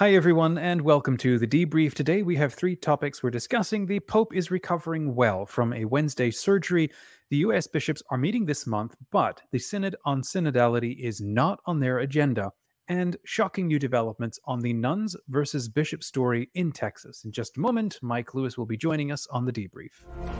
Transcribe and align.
Hi, 0.00 0.14
everyone, 0.14 0.56
and 0.56 0.80
welcome 0.80 1.18
to 1.18 1.38
the 1.38 1.46
debrief. 1.46 1.92
Today, 1.92 2.22
we 2.22 2.34
have 2.36 2.54
three 2.54 2.74
topics 2.74 3.22
we're 3.22 3.28
discussing. 3.28 3.84
The 3.84 4.00
Pope 4.00 4.34
is 4.34 4.50
recovering 4.50 5.14
well 5.14 5.44
from 5.44 5.74
a 5.74 5.84
Wednesday 5.84 6.30
surgery. 6.30 6.90
The 7.28 7.36
US 7.36 7.66
bishops 7.66 8.02
are 8.08 8.16
meeting 8.16 8.46
this 8.46 8.66
month, 8.66 8.96
but 9.12 9.42
the 9.52 9.58
Synod 9.58 9.96
on 10.06 10.22
Synodality 10.22 10.98
is 10.98 11.20
not 11.20 11.60
on 11.66 11.80
their 11.80 11.98
agenda. 11.98 12.50
And 12.88 13.18
shocking 13.26 13.66
new 13.66 13.78
developments 13.78 14.38
on 14.46 14.60
the 14.60 14.72
nuns 14.72 15.16
versus 15.28 15.68
bishop 15.68 16.02
story 16.02 16.48
in 16.54 16.72
Texas. 16.72 17.26
In 17.26 17.30
just 17.30 17.58
a 17.58 17.60
moment, 17.60 17.98
Mike 18.00 18.32
Lewis 18.32 18.56
will 18.56 18.64
be 18.64 18.78
joining 18.78 19.12
us 19.12 19.26
on 19.26 19.44
the 19.44 19.52
debrief. 19.52 19.90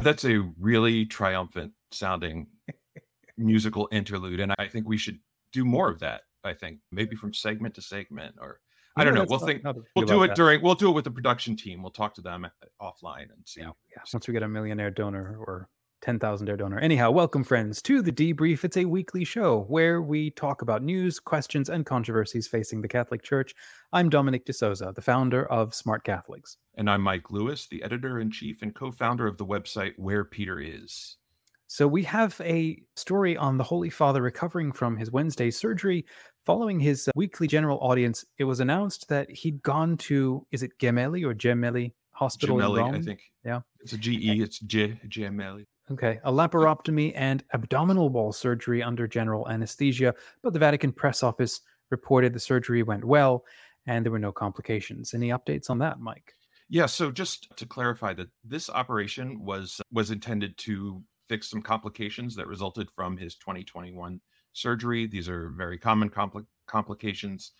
That's 0.00 0.24
a 0.24 0.38
really 0.58 1.04
triumphant 1.04 1.72
sounding 1.92 2.46
musical 3.36 3.90
interlude. 3.92 4.40
And 4.40 4.54
I 4.58 4.68
think 4.68 4.88
we 4.88 4.96
should 4.96 5.18
do 5.52 5.66
more 5.66 5.90
of 5.90 5.98
that. 5.98 6.22
I 6.44 6.54
think 6.54 6.78
maybe 6.90 7.14
from 7.14 7.34
segment 7.34 7.74
to 7.74 7.82
segment 7.82 8.36
or 8.40 8.60
I 8.96 9.04
don't 9.04 9.14
know. 9.14 9.24
We'll 9.28 9.38
think 9.38 9.62
we'll 9.94 10.06
do 10.06 10.22
it 10.24 10.28
that. 10.28 10.36
during 10.36 10.62
we'll 10.62 10.74
do 10.74 10.88
it 10.88 10.94
with 10.94 11.04
the 11.04 11.10
production 11.10 11.56
team. 11.56 11.82
We'll 11.82 11.92
talk 11.92 12.14
to 12.14 12.20
them 12.20 12.44
uh, 12.44 12.48
offline 12.80 13.32
and 13.32 13.46
see. 13.46 13.60
Yeah, 13.60 13.70
yeah. 13.90 14.02
Once 14.12 14.26
we 14.26 14.32
get 14.32 14.42
a 14.42 14.48
millionaire 14.48 14.90
donor 14.90 15.36
or 15.38 15.68
10,000 16.00 16.48
air 16.48 16.56
donor. 16.56 16.78
Anyhow, 16.78 17.10
welcome 17.10 17.44
friends 17.44 17.82
to 17.82 18.00
the 18.00 18.12
debrief. 18.12 18.64
It's 18.64 18.78
a 18.78 18.86
weekly 18.86 19.24
show 19.24 19.66
where 19.68 20.00
we 20.00 20.30
talk 20.30 20.62
about 20.62 20.82
news, 20.82 21.20
questions, 21.20 21.68
and 21.68 21.84
controversies 21.84 22.48
facing 22.48 22.80
the 22.80 22.88
Catholic 22.88 23.22
Church. 23.22 23.54
I'm 23.92 24.08
Dominic 24.08 24.46
D'Souza, 24.46 24.92
the 24.94 25.02
founder 25.02 25.44
of 25.46 25.74
Smart 25.74 26.04
Catholics. 26.04 26.56
And 26.76 26.88
I'm 26.88 27.02
Mike 27.02 27.30
Lewis, 27.30 27.66
the 27.66 27.82
editor 27.82 28.18
in 28.20 28.30
chief 28.30 28.62
and 28.62 28.74
co 28.74 28.90
founder 28.90 29.26
of 29.26 29.36
the 29.36 29.44
website 29.44 29.92
Where 29.96 30.24
Peter 30.24 30.58
Is. 30.58 31.18
So 31.66 31.86
we 31.86 32.02
have 32.04 32.40
a 32.42 32.82
story 32.96 33.36
on 33.36 33.56
the 33.56 33.62
Holy 33.64 33.90
Father 33.90 34.22
recovering 34.22 34.72
from 34.72 34.96
his 34.96 35.12
Wednesday 35.12 35.52
surgery. 35.52 36.04
Following 36.46 36.80
his 36.80 37.06
uh, 37.06 37.12
weekly 37.14 37.46
general 37.46 37.78
audience, 37.80 38.24
it 38.38 38.44
was 38.44 38.60
announced 38.60 39.08
that 39.08 39.30
he'd 39.30 39.62
gone 39.62 39.96
to, 39.98 40.46
is 40.50 40.62
it 40.62 40.78
Gemelli 40.78 41.24
or 41.24 41.34
Gemelli 41.34 41.92
Hospital 42.12 42.56
Gemelli, 42.56 42.78
in 42.78 42.84
Rome? 42.84 42.94
I 42.94 43.00
think. 43.02 43.20
Yeah. 43.44 43.60
It's 43.80 43.92
a 43.92 43.98
GE, 43.98 44.40
it's 44.40 44.58
G, 44.60 44.98
Gemelli. 45.06 45.66
Okay, 45.90 46.20
a 46.22 46.32
laparotomy 46.32 47.12
and 47.16 47.42
abdominal 47.52 48.10
wall 48.10 48.32
surgery 48.32 48.82
under 48.82 49.08
general 49.08 49.48
anesthesia, 49.48 50.14
but 50.42 50.52
the 50.52 50.58
Vatican 50.58 50.92
press 50.92 51.22
office 51.22 51.60
reported 51.90 52.32
the 52.32 52.40
surgery 52.40 52.82
went 52.82 53.04
well 53.04 53.44
and 53.86 54.04
there 54.04 54.12
were 54.12 54.18
no 54.18 54.32
complications. 54.32 55.14
Any 55.14 55.30
updates 55.30 55.68
on 55.68 55.78
that, 55.78 56.00
Mike? 56.00 56.34
Yeah, 56.68 56.86
so 56.86 57.10
just 57.10 57.48
to 57.56 57.66
clarify 57.66 58.14
that 58.14 58.28
this 58.44 58.70
operation 58.70 59.44
was 59.44 59.80
was 59.92 60.12
intended 60.12 60.56
to 60.58 61.02
fix 61.28 61.50
some 61.50 61.62
complications 61.62 62.36
that 62.36 62.46
resulted 62.46 62.88
from 62.94 63.16
his 63.16 63.34
2021 63.36 64.20
surgery. 64.52 65.06
These 65.06 65.28
are 65.28 65.50
very 65.50 65.78
common 65.78 66.10
compl- 66.10 66.46
complications. 66.66 67.52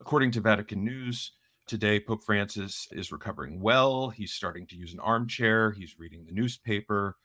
According 0.00 0.32
to 0.32 0.40
Vatican 0.40 0.84
News, 0.84 1.32
today 1.66 2.00
Pope 2.00 2.24
Francis 2.24 2.88
is 2.92 3.12
recovering 3.12 3.60
well. 3.60 4.08
He's 4.10 4.32
starting 4.32 4.66
to 4.68 4.76
use 4.76 4.92
an 4.92 5.00
armchair, 5.00 5.70
he's 5.70 5.98
reading 5.98 6.24
the 6.26 6.32
newspaper. 6.32 7.16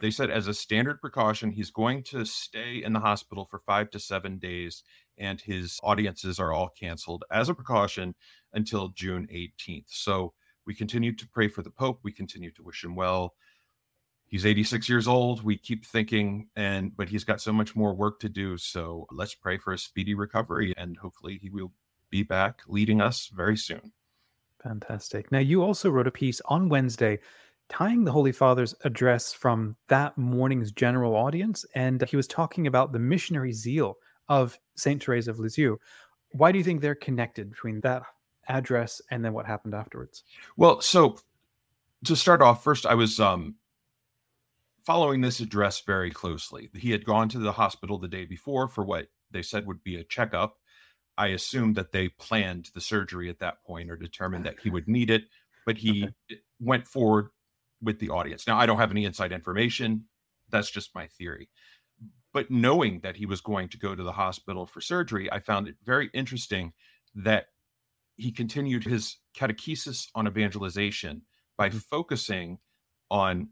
They 0.00 0.10
said, 0.10 0.30
as 0.30 0.48
a 0.48 0.54
standard 0.54 1.00
precaution, 1.00 1.50
he's 1.50 1.70
going 1.70 2.02
to 2.04 2.24
stay 2.24 2.82
in 2.82 2.92
the 2.92 3.00
hospital 3.00 3.46
for 3.48 3.60
five 3.60 3.90
to 3.90 4.00
seven 4.00 4.38
days, 4.38 4.82
and 5.18 5.40
his 5.40 5.78
audiences 5.82 6.40
are 6.40 6.52
all 6.52 6.70
canceled 6.78 7.24
as 7.30 7.48
a 7.48 7.54
precaution 7.54 8.14
until 8.54 8.88
June 8.88 9.28
18th. 9.32 9.86
So 9.86 10.34
we 10.66 10.74
continue 10.74 11.14
to 11.14 11.28
pray 11.28 11.48
for 11.48 11.62
the 11.62 11.70
Pope. 11.70 12.00
We 12.02 12.12
continue 12.12 12.50
to 12.52 12.62
wish 12.62 12.82
him 12.82 12.96
well 12.96 13.34
he's 14.34 14.44
86 14.44 14.88
years 14.88 15.06
old. 15.06 15.44
We 15.44 15.56
keep 15.56 15.86
thinking, 15.86 16.48
and 16.56 16.96
but 16.96 17.08
he's 17.08 17.22
got 17.22 17.40
so 17.40 17.52
much 17.52 17.76
more 17.76 17.94
work 17.94 18.18
to 18.18 18.28
do. 18.28 18.58
So 18.58 19.06
let's 19.12 19.32
pray 19.32 19.58
for 19.58 19.72
a 19.72 19.78
speedy 19.78 20.14
recovery, 20.14 20.74
and 20.76 20.96
hopefully 20.96 21.38
he 21.40 21.50
will 21.50 21.70
be 22.10 22.24
back 22.24 22.62
leading 22.66 23.00
us 23.00 23.30
very 23.32 23.56
soon. 23.56 23.92
Fantastic. 24.60 25.30
Now, 25.30 25.38
you 25.38 25.62
also 25.62 25.88
wrote 25.88 26.08
a 26.08 26.10
piece 26.10 26.40
on 26.46 26.68
Wednesday 26.68 27.20
tying 27.68 28.02
the 28.02 28.10
Holy 28.10 28.32
Father's 28.32 28.74
address 28.82 29.32
from 29.32 29.76
that 29.86 30.18
morning's 30.18 30.72
general 30.72 31.14
audience, 31.14 31.64
and 31.76 32.02
he 32.08 32.16
was 32.16 32.26
talking 32.26 32.66
about 32.66 32.92
the 32.92 32.98
missionary 32.98 33.52
zeal 33.52 33.98
of 34.28 34.58
Saint 34.74 35.04
Therese 35.04 35.28
of 35.28 35.38
Lisieux. 35.38 35.76
Why 36.32 36.50
do 36.50 36.58
you 36.58 36.64
think 36.64 36.80
they're 36.80 36.96
connected 36.96 37.50
between 37.50 37.82
that 37.82 38.02
address 38.48 39.00
and 39.12 39.24
then 39.24 39.32
what 39.32 39.46
happened 39.46 39.74
afterwards? 39.74 40.24
Well, 40.56 40.80
so 40.80 41.18
to 42.06 42.16
start 42.16 42.42
off, 42.42 42.64
first 42.64 42.84
I 42.84 42.94
was 42.94 43.20
um 43.20 43.54
following 44.84 45.20
this 45.20 45.40
address 45.40 45.80
very 45.80 46.10
closely. 46.10 46.70
He 46.74 46.90
had 46.90 47.04
gone 47.04 47.28
to 47.30 47.38
the 47.38 47.52
hospital 47.52 47.98
the 47.98 48.08
day 48.08 48.24
before 48.24 48.68
for 48.68 48.84
what 48.84 49.08
they 49.30 49.42
said 49.42 49.66
would 49.66 49.82
be 49.82 49.96
a 49.96 50.04
checkup. 50.04 50.56
I 51.16 51.28
assumed 51.28 51.76
that 51.76 51.92
they 51.92 52.08
planned 52.08 52.70
the 52.74 52.80
surgery 52.80 53.30
at 53.30 53.38
that 53.38 53.62
point 53.64 53.90
or 53.90 53.96
determined 53.96 54.44
that 54.44 54.58
he 54.60 54.70
would 54.70 54.88
need 54.88 55.10
it, 55.10 55.24
but 55.64 55.78
he 55.78 56.04
okay. 56.04 56.40
went 56.60 56.86
forward 56.86 57.28
with 57.80 57.98
the 57.98 58.10
audience. 58.10 58.46
Now, 58.46 58.58
I 58.58 58.66
don't 58.66 58.78
have 58.78 58.90
any 58.90 59.04
inside 59.04 59.32
information. 59.32 60.04
That's 60.50 60.70
just 60.70 60.94
my 60.94 61.06
theory. 61.06 61.48
But 62.32 62.50
knowing 62.50 63.00
that 63.00 63.16
he 63.16 63.26
was 63.26 63.40
going 63.40 63.68
to 63.68 63.78
go 63.78 63.94
to 63.94 64.02
the 64.02 64.12
hospital 64.12 64.66
for 64.66 64.80
surgery, 64.80 65.30
I 65.30 65.38
found 65.38 65.68
it 65.68 65.76
very 65.84 66.10
interesting 66.12 66.72
that 67.14 67.46
he 68.16 68.32
continued 68.32 68.84
his 68.84 69.18
catechesis 69.36 70.08
on 70.14 70.26
evangelization 70.26 71.22
by 71.56 71.68
mm-hmm. 71.68 71.78
focusing 71.78 72.58
on 73.10 73.48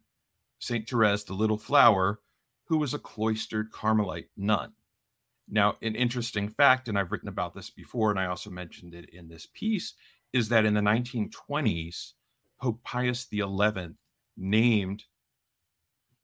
St. 0.62 0.89
Therese, 0.89 1.25
the 1.25 1.34
Little 1.34 1.59
Flower, 1.59 2.21
who 2.67 2.78
was 2.78 2.95
a 2.95 2.99
cloistered 2.99 3.73
Carmelite 3.73 4.28
nun. 4.37 4.73
Now, 5.49 5.77
an 5.83 5.97
interesting 5.97 6.49
fact, 6.49 6.87
and 6.87 6.97
I've 6.97 7.11
written 7.11 7.28
about 7.28 7.53
this 7.53 7.69
before, 7.69 8.11
and 8.11 8.21
I 8.21 8.27
also 8.27 8.49
mentioned 8.49 8.95
it 8.95 9.11
in 9.12 9.28
this 9.28 9.49
piece, 9.53 9.95
is 10.33 10.49
that 10.50 10.65
in 10.65 10.75
the 10.75 10.81
1920s, 10.81 12.12
Pope 12.61 12.81
Pius 12.84 13.27
XI 13.28 13.97
named 14.37 15.03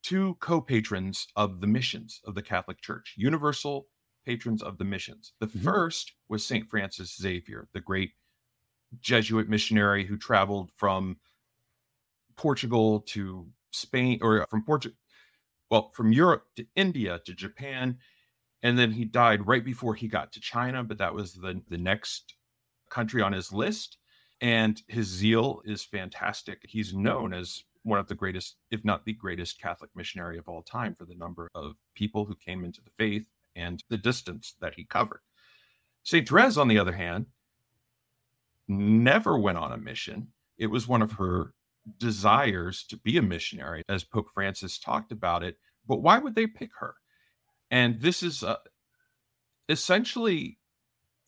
two 0.05 0.37
co 0.39 0.61
patrons 0.61 1.27
of 1.35 1.61
the 1.61 1.67
missions 1.67 2.21
of 2.25 2.37
the 2.37 2.43
Catholic 2.43 2.81
Church, 2.81 3.15
universal 3.17 3.89
patrons 4.25 4.63
of 4.63 4.79
the 4.79 4.85
missions. 4.85 5.33
The 5.41 5.47
mm-hmm. 5.47 5.65
first 5.65 6.13
was 6.29 6.47
St. 6.47 6.71
Francis 6.71 7.17
Xavier, 7.21 7.69
the 7.73 7.81
great 7.81 8.13
Jesuit 9.01 9.49
missionary 9.49 10.07
who 10.07 10.17
traveled 10.17 10.71
from 10.77 11.17
Portugal 12.37 13.01
to 13.01 13.49
Spain 13.71 14.19
or 14.23 14.43
uh, 14.43 14.47
from 14.47 14.65
Portugal, 14.65 14.97
well, 15.71 15.91
from 15.95 16.13
Europe 16.13 16.47
to 16.57 16.67
India 16.75 17.21
to 17.25 17.35
Japan. 17.35 17.99
And 18.63 18.79
then 18.79 18.93
he 18.93 19.05
died 19.05 19.47
right 19.47 19.65
before 19.65 19.95
he 19.95 20.09
got 20.09 20.33
to 20.33 20.41
China, 20.41 20.83
but 20.83 20.99
that 20.99 21.15
was 21.15 21.35
the, 21.35 21.63
the 21.69 21.79
next 21.79 22.35
country 22.91 23.23
on 23.23 23.33
his 23.33 23.53
list. 23.53 23.99
And 24.41 24.81
his 24.89 25.07
zeal 25.07 25.63
is 25.65 25.85
fantastic. 25.85 26.63
He's 26.69 26.95
known 26.95 27.33
as 27.33 27.65
one 27.83 27.99
of 27.99 28.09
the 28.09 28.15
greatest, 28.15 28.57
if 28.71 28.85
not 28.85 29.05
the 29.05 29.13
greatest, 29.13 29.61
Catholic 29.61 29.91
missionary 29.95 30.39
of 30.39 30.49
all 30.49 30.63
time 30.63 30.95
for 30.95 31.05
the 31.05 31.15
number 31.15 31.51
of 31.55 31.75
people 31.95 32.25
who 32.25 32.35
came 32.35 32.65
into 32.65 32.81
the 32.83 32.91
faith 32.99 33.27
and 33.57 33.83
the 33.89 33.97
distance 33.97 34.55
that 34.61 34.75
he 34.75 34.85
covered. 34.85 35.21
St. 36.05 36.29
Therese, 36.29 36.57
on 36.57 36.69
the 36.69 36.79
other 36.79 36.93
hand, 36.93 37.27
never 38.69 39.39
went 39.39 39.59
on 39.59 39.73
a 39.73 39.79
mission. 39.79 40.29
It 40.57 40.69
was 40.69 40.87
one 40.87 41.03
of 41.03 41.13
her 41.13 41.55
desires 41.99 42.85
to 42.85 42.97
be 42.97 43.17
a 43.17 43.23
missionary, 43.23 43.83
as 43.89 44.05
Pope 44.05 44.31
Francis 44.33 44.79
talked 44.79 45.13
about 45.13 45.43
it. 45.43 45.57
But 45.87 46.03
why 46.03 46.19
would 46.19 46.35
they 46.35 46.47
pick 46.47 46.71
her? 46.81 46.95
And 47.71 48.01
this 48.01 48.23
is 48.23 48.43
uh, 48.43 48.57
essentially 49.69 50.59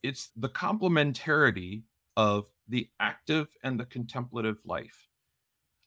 it's 0.03 0.31
the 0.37 0.49
complementarity 0.49 1.83
of 2.17 2.47
the 2.69 2.89
active 2.99 3.49
and 3.63 3.79
the 3.79 3.85
contemplative 3.85 4.59
life. 4.65 5.09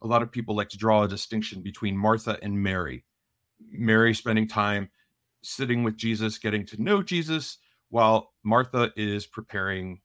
A 0.02 0.08
lot 0.08 0.22
of 0.22 0.32
people 0.32 0.56
like 0.56 0.70
to 0.70 0.78
draw 0.78 1.04
a 1.04 1.08
distinction 1.08 1.62
between 1.62 1.98
Martha 1.98 2.38
and 2.42 2.62
Mary. 2.62 3.06
Mary 3.72 4.14
spending 4.14 4.48
time 4.48 4.90
sitting 5.42 5.84
with 5.84 5.98
Jesus, 5.98 6.38
getting 6.38 6.66
to 6.68 6.82
know 6.82 7.02
Jesus, 7.02 7.58
while 7.90 8.34
Martha 8.44 8.92
is 8.96 9.26
preparing 9.26 10.02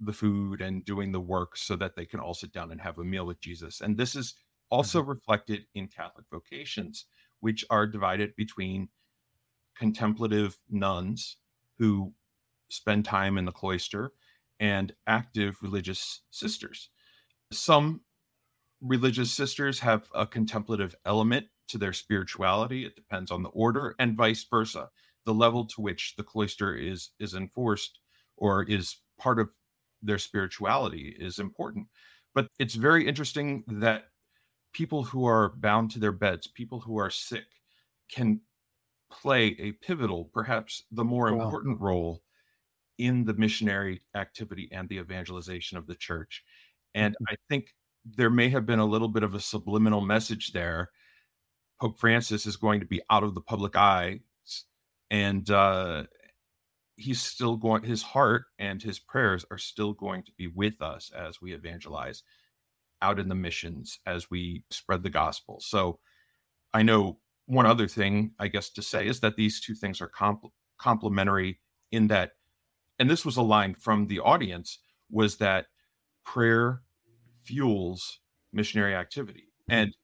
the 0.00 0.12
food 0.12 0.60
and 0.60 0.84
doing 0.84 1.12
the 1.12 1.20
work 1.20 1.56
so 1.56 1.76
that 1.76 1.94
they 1.94 2.06
can 2.06 2.20
all 2.20 2.34
sit 2.34 2.52
down 2.52 2.70
and 2.72 2.80
have 2.80 2.98
a 2.98 3.04
meal 3.04 3.26
with 3.26 3.40
Jesus. 3.40 3.80
And 3.80 3.96
this 3.96 4.16
is 4.16 4.34
also 4.70 5.00
mm-hmm. 5.00 5.10
reflected 5.10 5.66
in 5.74 5.88
Catholic 5.88 6.26
vocations, 6.32 7.06
which 7.40 7.64
are 7.70 7.86
divided 7.86 8.34
between 8.36 8.88
contemplative 9.76 10.58
nuns 10.68 11.36
who 11.78 12.12
spend 12.68 13.04
time 13.04 13.36
in 13.38 13.44
the 13.44 13.52
cloister 13.52 14.12
and 14.58 14.92
active 15.06 15.56
religious 15.62 16.20
sisters. 16.30 16.90
Some 17.52 18.02
religious 18.80 19.32
sisters 19.32 19.80
have 19.80 20.08
a 20.14 20.26
contemplative 20.26 20.94
element 21.04 21.46
to 21.68 21.78
their 21.78 21.92
spirituality. 21.92 22.84
It 22.84 22.96
depends 22.96 23.30
on 23.30 23.42
the 23.42 23.48
order 23.50 23.94
and 23.98 24.16
vice 24.16 24.44
versa. 24.48 24.90
The 25.24 25.34
level 25.34 25.66
to 25.66 25.80
which 25.80 26.14
the 26.16 26.22
cloister 26.22 26.74
is 26.74 27.10
is 27.18 27.34
enforced 27.34 27.98
or 28.36 28.64
is 28.64 28.96
part 29.18 29.38
of 29.38 29.50
their 30.02 30.18
spirituality 30.18 31.14
is 31.18 31.38
important. 31.38 31.86
But 32.34 32.48
it's 32.58 32.74
very 32.74 33.06
interesting 33.06 33.64
that 33.66 34.04
people 34.72 35.02
who 35.02 35.26
are 35.26 35.50
bound 35.56 35.90
to 35.92 35.98
their 35.98 36.12
beds, 36.12 36.46
people 36.46 36.80
who 36.80 36.98
are 36.98 37.10
sick, 37.10 37.46
can 38.10 38.40
play 39.10 39.56
a 39.58 39.72
pivotal, 39.72 40.30
perhaps 40.32 40.84
the 40.92 41.04
more 41.04 41.34
wow. 41.34 41.44
important 41.44 41.80
role 41.80 42.22
in 42.98 43.24
the 43.24 43.34
missionary 43.34 44.02
activity 44.14 44.68
and 44.72 44.88
the 44.88 44.98
evangelization 44.98 45.76
of 45.78 45.86
the 45.86 45.94
church. 45.94 46.44
And 46.94 47.14
mm-hmm. 47.14 47.34
I 47.34 47.36
think 47.48 47.74
there 48.04 48.30
may 48.30 48.48
have 48.50 48.66
been 48.66 48.78
a 48.78 48.84
little 48.84 49.08
bit 49.08 49.22
of 49.22 49.34
a 49.34 49.40
subliminal 49.40 50.00
message 50.00 50.52
there. 50.52 50.90
Pope 51.80 51.98
Francis 51.98 52.46
is 52.46 52.56
going 52.56 52.80
to 52.80 52.86
be 52.86 53.00
out 53.10 53.24
of 53.24 53.34
the 53.34 53.40
public 53.40 53.74
eye, 53.74 54.20
and 55.10 55.48
uh, 55.50 56.04
he's 57.00 57.20
still 57.20 57.56
going. 57.56 57.82
His 57.82 58.02
heart 58.02 58.44
and 58.58 58.82
his 58.82 58.98
prayers 58.98 59.44
are 59.50 59.58
still 59.58 59.92
going 59.92 60.22
to 60.24 60.32
be 60.36 60.48
with 60.48 60.80
us 60.82 61.10
as 61.16 61.40
we 61.40 61.52
evangelize 61.52 62.22
out 63.02 63.18
in 63.18 63.28
the 63.28 63.34
missions, 63.34 63.98
as 64.06 64.30
we 64.30 64.64
spread 64.70 65.02
the 65.02 65.10
gospel. 65.10 65.60
So, 65.60 65.98
I 66.72 66.82
know 66.82 67.18
one 67.46 67.66
other 67.66 67.88
thing 67.88 68.32
I 68.38 68.48
guess 68.48 68.70
to 68.70 68.82
say 68.82 69.08
is 69.08 69.20
that 69.20 69.36
these 69.36 69.60
two 69.60 69.74
things 69.74 70.00
are 70.00 70.08
comp- 70.08 70.52
complementary 70.78 71.58
in 71.90 72.06
that, 72.08 72.32
and 72.98 73.10
this 73.10 73.24
was 73.24 73.36
a 73.36 73.42
line 73.42 73.74
from 73.74 74.06
the 74.06 74.20
audience, 74.20 74.78
was 75.10 75.38
that 75.38 75.66
prayer 76.24 76.82
fuels 77.42 78.20
missionary 78.52 78.94
activity. 78.94 79.48
And 79.68 79.96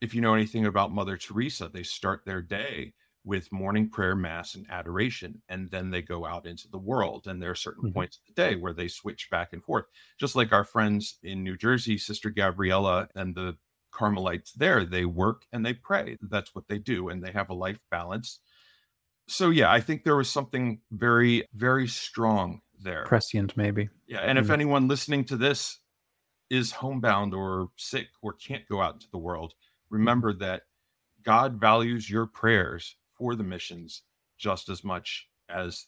if 0.00 0.14
you 0.14 0.20
know 0.20 0.34
anything 0.34 0.66
about 0.66 0.92
Mother 0.92 1.16
Teresa, 1.16 1.68
they 1.68 1.82
start 1.82 2.22
their 2.24 2.40
day 2.40 2.94
with 3.24 3.52
morning 3.52 3.88
prayer, 3.90 4.16
mass, 4.16 4.54
and 4.54 4.66
adoration, 4.70 5.42
and 5.48 5.70
then 5.70 5.90
they 5.90 6.02
go 6.02 6.24
out 6.24 6.46
into 6.46 6.68
the 6.68 6.78
world. 6.78 7.26
And 7.26 7.42
there 7.42 7.50
are 7.50 7.56
certain 7.56 7.84
mm-hmm. 7.84 7.94
points 7.94 8.16
of 8.18 8.34
the 8.34 8.42
day 8.42 8.56
where 8.56 8.72
they 8.72 8.88
switch 8.88 9.28
back 9.30 9.52
and 9.52 9.62
forth, 9.62 9.84
just 10.18 10.36
like 10.36 10.52
our 10.52 10.64
friends 10.64 11.18
in 11.22 11.42
New 11.42 11.56
Jersey, 11.56 11.98
Sister 11.98 12.30
Gabriella 12.30 13.08
and 13.14 13.34
the 13.34 13.56
Carmelites 13.92 14.52
there. 14.52 14.84
They 14.84 15.04
work 15.04 15.42
and 15.52 15.64
they 15.64 15.74
pray. 15.74 16.16
That's 16.22 16.54
what 16.54 16.68
they 16.68 16.78
do, 16.78 17.08
and 17.08 17.22
they 17.22 17.32
have 17.32 17.50
a 17.50 17.54
life 17.54 17.80
balance. 17.90 18.40
So 19.28 19.50
yeah, 19.50 19.70
I 19.70 19.80
think 19.80 20.02
there 20.02 20.16
was 20.16 20.30
something 20.30 20.80
very, 20.90 21.44
very 21.54 21.86
strong 21.86 22.62
there. 22.80 23.04
Prescient, 23.04 23.56
maybe. 23.56 23.90
Yeah, 24.06 24.20
and 24.20 24.38
mm-hmm. 24.38 24.46
if 24.46 24.50
anyone 24.50 24.88
listening 24.88 25.24
to 25.26 25.36
this 25.36 25.78
is 26.48 26.72
homebound 26.72 27.32
or 27.34 27.68
sick 27.76 28.08
or 28.22 28.32
can't 28.32 28.66
go 28.68 28.80
out 28.80 28.94
into 28.94 29.10
the 29.12 29.18
world, 29.18 29.54
remember 29.88 30.32
that 30.32 30.62
God 31.22 31.60
values 31.60 32.08
your 32.08 32.26
prayers 32.26 32.96
for 33.20 33.36
the 33.36 33.44
missions 33.44 34.02
just 34.38 34.70
as 34.70 34.82
much 34.82 35.28
as 35.50 35.86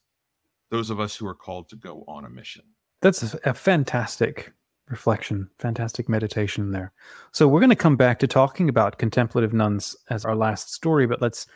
those 0.70 0.90
of 0.90 1.00
us 1.00 1.17
who 1.17 1.26
are 1.26 1.34
called 1.34 1.69
to 1.70 1.76
go 1.76 2.05
on 2.06 2.26
a 2.26 2.31
mission. 2.31 2.62
That's 3.00 3.34
a 3.34 3.55
fantastic 3.55 4.52
reflection, 4.88 5.49
fantastic 5.58 6.08
meditation 6.08 6.73
there. 6.73 6.93
So 7.32 7.49
we're 7.49 7.61
going 7.61 7.70
to 7.70 7.76
come 7.76 7.96
back 7.96 8.19
to 8.19 8.26
talking 8.26 8.69
about 8.69 8.99
contemplative 8.99 9.55
nuns 9.55 9.96
as 10.11 10.26
our 10.26 10.37
last 10.37 10.75
story, 10.75 11.06
but 11.06 11.23
let's 11.23 11.46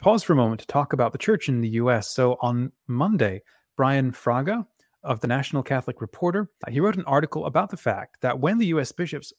pause 0.00 0.22
for 0.22 0.34
a 0.34 0.36
moment 0.36 0.60
to 0.60 0.66
talk 0.68 0.92
about 0.92 1.10
the 1.10 1.18
church 1.18 1.48
in 1.48 1.60
the 1.60 1.70
US. 1.70 2.08
So 2.08 2.36
on 2.40 2.70
Monday, 2.86 3.42
Brian 3.76 4.12
Fraga 4.12 4.64
of 5.02 5.20
the 5.20 5.26
National 5.26 5.64
Catholic 5.64 6.00
Reporter. 6.00 6.48
He 6.70 6.80
wrote 6.80 6.96
an 6.96 7.04
article 7.04 7.44
about 7.44 7.70
the 7.70 7.76
fact 7.76 8.20
that 8.22 8.38
when 8.38 8.58
the 8.58 8.66
U.S. 8.66 8.92
bishops 8.92 9.32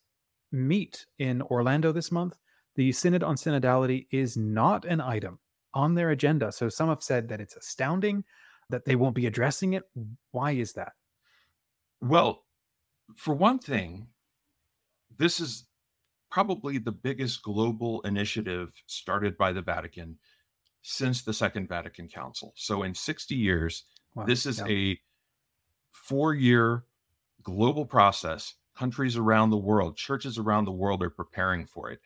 meet 0.52 1.06
in 1.18 1.42
Orlando 1.42 1.92
this 1.92 2.12
month, 2.12 2.38
the 2.76 2.92
Synod 2.92 3.24
on 3.24 3.36
Synodality 3.36 4.08
is 4.12 4.38
not 4.38 4.86
an 4.86 5.00
item 5.02 5.40
on 5.76 5.94
their 5.94 6.10
agenda. 6.10 6.52
So 6.52 6.70
some 6.70 6.90
have 6.90 7.04
said 7.04 7.28
that 7.30 7.42
it's 7.42 7.56
astounding 7.56 8.24
that 8.70 8.86
they 8.86 8.96
won't 8.96 9.16
be 9.16 9.28
addressing 9.28 9.74
it. 9.74 9.84
Why 10.32 10.52
is 10.52 10.74
that? 10.74 10.94
Well, 12.02 12.44
for 13.16 13.36
one 13.36 13.60
thing, 13.60 14.08
this 15.18 15.40
is 15.40 15.66
probably 16.32 16.78
the 16.78 16.92
biggest 16.92 17.44
global 17.44 18.02
initiative 18.02 18.72
started 18.88 19.38
by 19.38 19.52
the 19.54 19.62
Vatican 19.62 20.18
since 20.82 21.22
the 21.22 21.34
Second 21.34 21.68
Vatican 21.68 22.08
Council. 22.08 22.54
So 22.56 22.84
in 22.84 22.94
60 22.94 23.36
years, 23.36 23.84
wow. 24.16 24.26
this 24.26 24.46
is 24.46 24.60
yeah. 24.60 24.74
a 24.74 25.00
four 25.92 26.34
year 26.34 26.86
global 27.44 27.86
process. 27.86 28.56
Countries 28.78 29.16
around 29.16 29.52
the 29.52 29.58
world, 29.58 29.96
churches 29.96 30.38
around 30.38 30.66
the 30.66 30.72
world 30.72 31.02
are 31.02 31.10
preparing 31.10 31.66
for 31.66 31.92
it. 31.92 32.00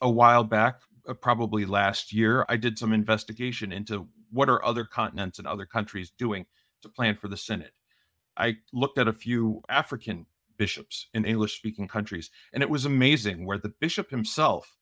A 0.00 0.10
while 0.10 0.42
back, 0.42 0.80
Uh, 1.06 1.14
probably 1.14 1.66
last 1.66 2.12
year, 2.12 2.46
I 2.48 2.56
did 2.56 2.78
some 2.78 2.92
investigation 2.92 3.72
into 3.72 4.08
what 4.30 4.48
are 4.48 4.64
other 4.64 4.84
continents 4.84 5.38
and 5.38 5.46
other 5.46 5.66
countries 5.66 6.12
doing 6.18 6.46
to 6.82 6.88
plan 6.88 7.16
for 7.16 7.28
the 7.28 7.36
synod. 7.36 7.72
I 8.36 8.56
looked 8.72 8.98
at 8.98 9.08
a 9.08 9.12
few 9.12 9.62
African 9.68 10.26
bishops 10.56 11.08
in 11.12 11.24
English 11.24 11.56
speaking 11.56 11.88
countries, 11.88 12.30
and 12.52 12.62
it 12.62 12.70
was 12.70 12.84
amazing 12.84 13.46
where 13.46 13.58
the 13.58 13.72
bishop 13.80 14.10
himself 14.10 14.76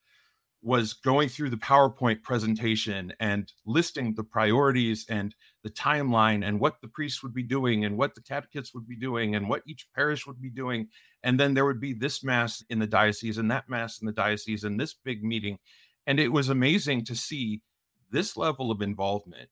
was 0.62 0.92
going 0.92 1.28
through 1.28 1.50
the 1.50 1.56
PowerPoint 1.56 2.22
presentation 2.22 3.12
and 3.18 3.52
listing 3.66 4.14
the 4.14 4.22
priorities 4.22 5.04
and 5.08 5.34
the 5.64 5.70
timeline 5.70 6.46
and 6.46 6.60
what 6.60 6.80
the 6.80 6.88
priests 6.88 7.20
would 7.20 7.34
be 7.34 7.42
doing 7.42 7.84
and 7.84 7.98
what 7.98 8.14
the 8.14 8.22
catechists 8.22 8.72
would 8.72 8.86
be 8.86 8.96
doing 8.96 9.34
and 9.34 9.48
what 9.48 9.62
each 9.66 9.88
parish 9.92 10.24
would 10.24 10.40
be 10.40 10.50
doing. 10.50 10.86
And 11.24 11.38
then 11.38 11.54
there 11.54 11.66
would 11.66 11.80
be 11.80 11.94
this 11.94 12.22
mass 12.22 12.62
in 12.70 12.78
the 12.78 12.86
diocese 12.86 13.38
and 13.38 13.50
that 13.50 13.68
mass 13.68 14.00
in 14.00 14.06
the 14.06 14.12
diocese 14.12 14.62
and 14.62 14.78
this 14.78 14.94
big 14.94 15.24
meeting. 15.24 15.58
And 16.06 16.18
it 16.18 16.32
was 16.32 16.48
amazing 16.48 17.04
to 17.06 17.14
see 17.14 17.62
this 18.10 18.36
level 18.36 18.70
of 18.70 18.82
involvement, 18.82 19.50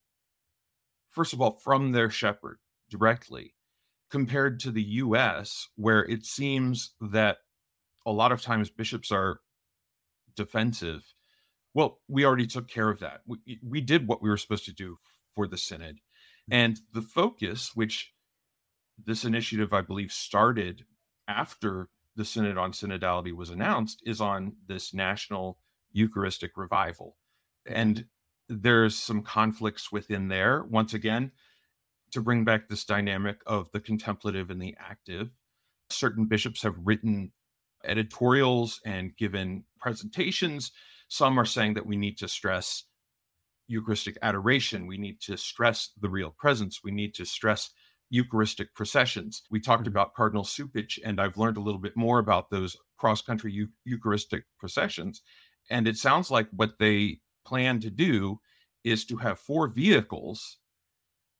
first 1.09 1.33
of 1.33 1.41
all, 1.41 1.59
from 1.63 1.91
their 1.91 2.09
shepherd 2.09 2.59
directly, 2.89 3.55
compared 4.09 4.59
to 4.59 4.71
the 4.71 4.83
US, 4.83 5.69
where 5.75 6.03
it 6.03 6.25
seems 6.25 6.93
that 6.99 7.37
a 8.05 8.11
lot 8.11 8.31
of 8.31 8.41
times 8.41 8.69
bishops 8.69 9.11
are 9.11 9.39
defensive. 10.35 11.13
Well, 11.73 11.99
we 12.07 12.25
already 12.25 12.47
took 12.47 12.67
care 12.67 12.89
of 12.89 12.99
that. 12.99 13.21
We, 13.25 13.59
we 13.65 13.81
did 13.81 14.07
what 14.07 14.21
we 14.21 14.29
were 14.29 14.37
supposed 14.37 14.65
to 14.65 14.73
do 14.73 14.97
for 15.33 15.47
the 15.47 15.57
synod. 15.57 15.95
Mm. 16.49 16.55
And 16.55 16.79
the 16.93 17.01
focus, 17.01 17.71
which 17.73 18.13
this 19.03 19.23
initiative, 19.23 19.73
I 19.73 19.81
believe, 19.81 20.11
started 20.11 20.85
after 21.27 21.89
the 22.15 22.25
synod 22.25 22.57
on 22.57 22.73
synodality 22.73 23.33
was 23.33 23.49
announced, 23.49 24.01
is 24.05 24.19
on 24.19 24.57
this 24.67 24.93
national 24.93 25.57
Eucharistic 25.91 26.51
revival. 26.55 27.17
And 27.65 28.05
there's 28.49 28.95
some 28.95 29.21
conflicts 29.21 29.91
within 29.91 30.27
there. 30.27 30.63
Once 30.63 30.93
again, 30.93 31.31
to 32.11 32.21
bring 32.21 32.43
back 32.43 32.67
this 32.67 32.83
dynamic 32.83 33.41
of 33.45 33.71
the 33.71 33.79
contemplative 33.79 34.49
and 34.49 34.61
the 34.61 34.75
active, 34.79 35.29
certain 35.89 36.25
bishops 36.25 36.63
have 36.63 36.75
written 36.83 37.31
editorials 37.85 38.79
and 38.85 39.15
given 39.17 39.63
presentations. 39.79 40.71
Some 41.07 41.39
are 41.39 41.45
saying 41.45 41.75
that 41.75 41.85
we 41.85 41.95
need 41.95 42.17
to 42.19 42.27
stress 42.27 42.83
Eucharistic 43.67 44.17
adoration. 44.21 44.87
We 44.87 44.97
need 44.97 45.21
to 45.21 45.37
stress 45.37 45.91
the 45.99 46.09
real 46.09 46.35
presence. 46.37 46.81
We 46.83 46.91
need 46.91 47.13
to 47.15 47.25
stress 47.25 47.69
Eucharistic 48.09 48.75
processions. 48.75 49.43
We 49.49 49.61
talked 49.61 49.83
mm-hmm. 49.83 49.89
about 49.89 50.13
Cardinal 50.13 50.43
Cupich, 50.43 50.99
and 51.03 51.19
I've 51.21 51.37
learned 51.37 51.57
a 51.57 51.61
little 51.61 51.79
bit 51.79 51.95
more 51.95 52.19
about 52.19 52.49
those 52.49 52.75
cross 52.97 53.21
country 53.21 53.67
Eucharistic 53.85 54.43
processions. 54.59 55.21
And 55.71 55.87
it 55.87 55.97
sounds 55.97 56.29
like 56.29 56.47
what 56.51 56.77
they 56.77 57.21
plan 57.45 57.79
to 57.79 57.89
do 57.89 58.39
is 58.83 59.05
to 59.05 59.17
have 59.17 59.39
four 59.39 59.67
vehicles. 59.67 60.57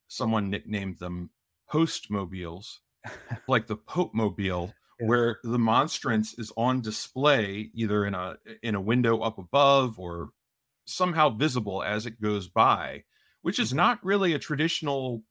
Someone 0.08 0.50
nicknamed 0.50 1.00
them 1.00 1.30
host 1.66 2.10
mobiles, 2.10 2.82
like 3.48 3.68
the 3.68 3.76
Pope 3.76 4.14
mobile, 4.14 4.74
where 5.02 5.40
the 5.44 5.60
monstrance 5.60 6.38
is 6.38 6.52
on 6.56 6.82
display 6.82 7.72
either 7.74 8.06
in 8.06 8.14
a 8.14 8.36
in 8.62 8.76
a 8.76 8.82
window 8.82 9.22
up 9.22 9.38
above 9.38 10.00
or 10.00 10.30
somehow 10.86 11.30
visible 11.30 11.84
as 11.84 12.06
it 12.06 12.22
goes 12.22 12.48
by 12.48 13.04
which 13.42 13.60
is 13.60 13.70
mm-hmm. 13.70 13.78
not 13.78 14.04
really 14.04 14.34
a 14.34 14.40
traditional 14.40 15.24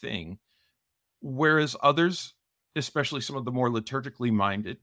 thing 0.00 0.38
whereas 1.20 1.76
others 1.82 2.34
especially 2.74 3.20
some 3.20 3.36
of 3.36 3.44
the 3.44 3.50
more 3.50 3.68
liturgically 3.68 4.32
minded 4.32 4.78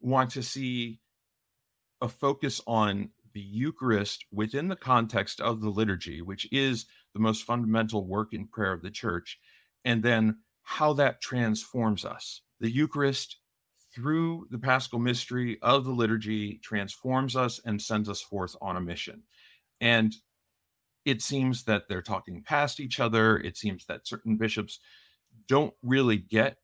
want 0.00 0.30
to 0.30 0.42
see 0.42 1.00
a 2.02 2.08
focus 2.08 2.60
on 2.66 3.08
the 3.32 3.40
eucharist 3.40 4.26
within 4.30 4.68
the 4.68 4.76
context 4.76 5.40
of 5.40 5.62
the 5.62 5.70
liturgy 5.70 6.20
which 6.20 6.46
is 6.52 6.84
the 7.14 7.20
most 7.20 7.44
fundamental 7.44 8.06
work 8.06 8.34
in 8.34 8.46
prayer 8.46 8.72
of 8.72 8.82
the 8.82 8.90
church 8.90 9.38
and 9.84 10.02
then 10.02 10.36
how 10.64 10.92
that 10.92 11.20
transforms 11.20 12.04
us 12.04 12.42
the 12.62 12.70
Eucharist, 12.70 13.38
through 13.92 14.46
the 14.50 14.58
paschal 14.58 15.00
mystery 15.00 15.58
of 15.62 15.84
the 15.84 15.90
liturgy, 15.90 16.60
transforms 16.62 17.36
us 17.36 17.60
and 17.66 17.82
sends 17.82 18.08
us 18.08 18.22
forth 18.22 18.56
on 18.62 18.76
a 18.76 18.80
mission. 18.80 19.24
And 19.80 20.14
it 21.04 21.20
seems 21.20 21.64
that 21.64 21.88
they're 21.88 22.00
talking 22.00 22.42
past 22.42 22.78
each 22.78 23.00
other. 23.00 23.36
It 23.36 23.58
seems 23.58 23.84
that 23.86 24.06
certain 24.06 24.36
bishops 24.36 24.78
don't 25.48 25.74
really 25.82 26.16
get 26.16 26.56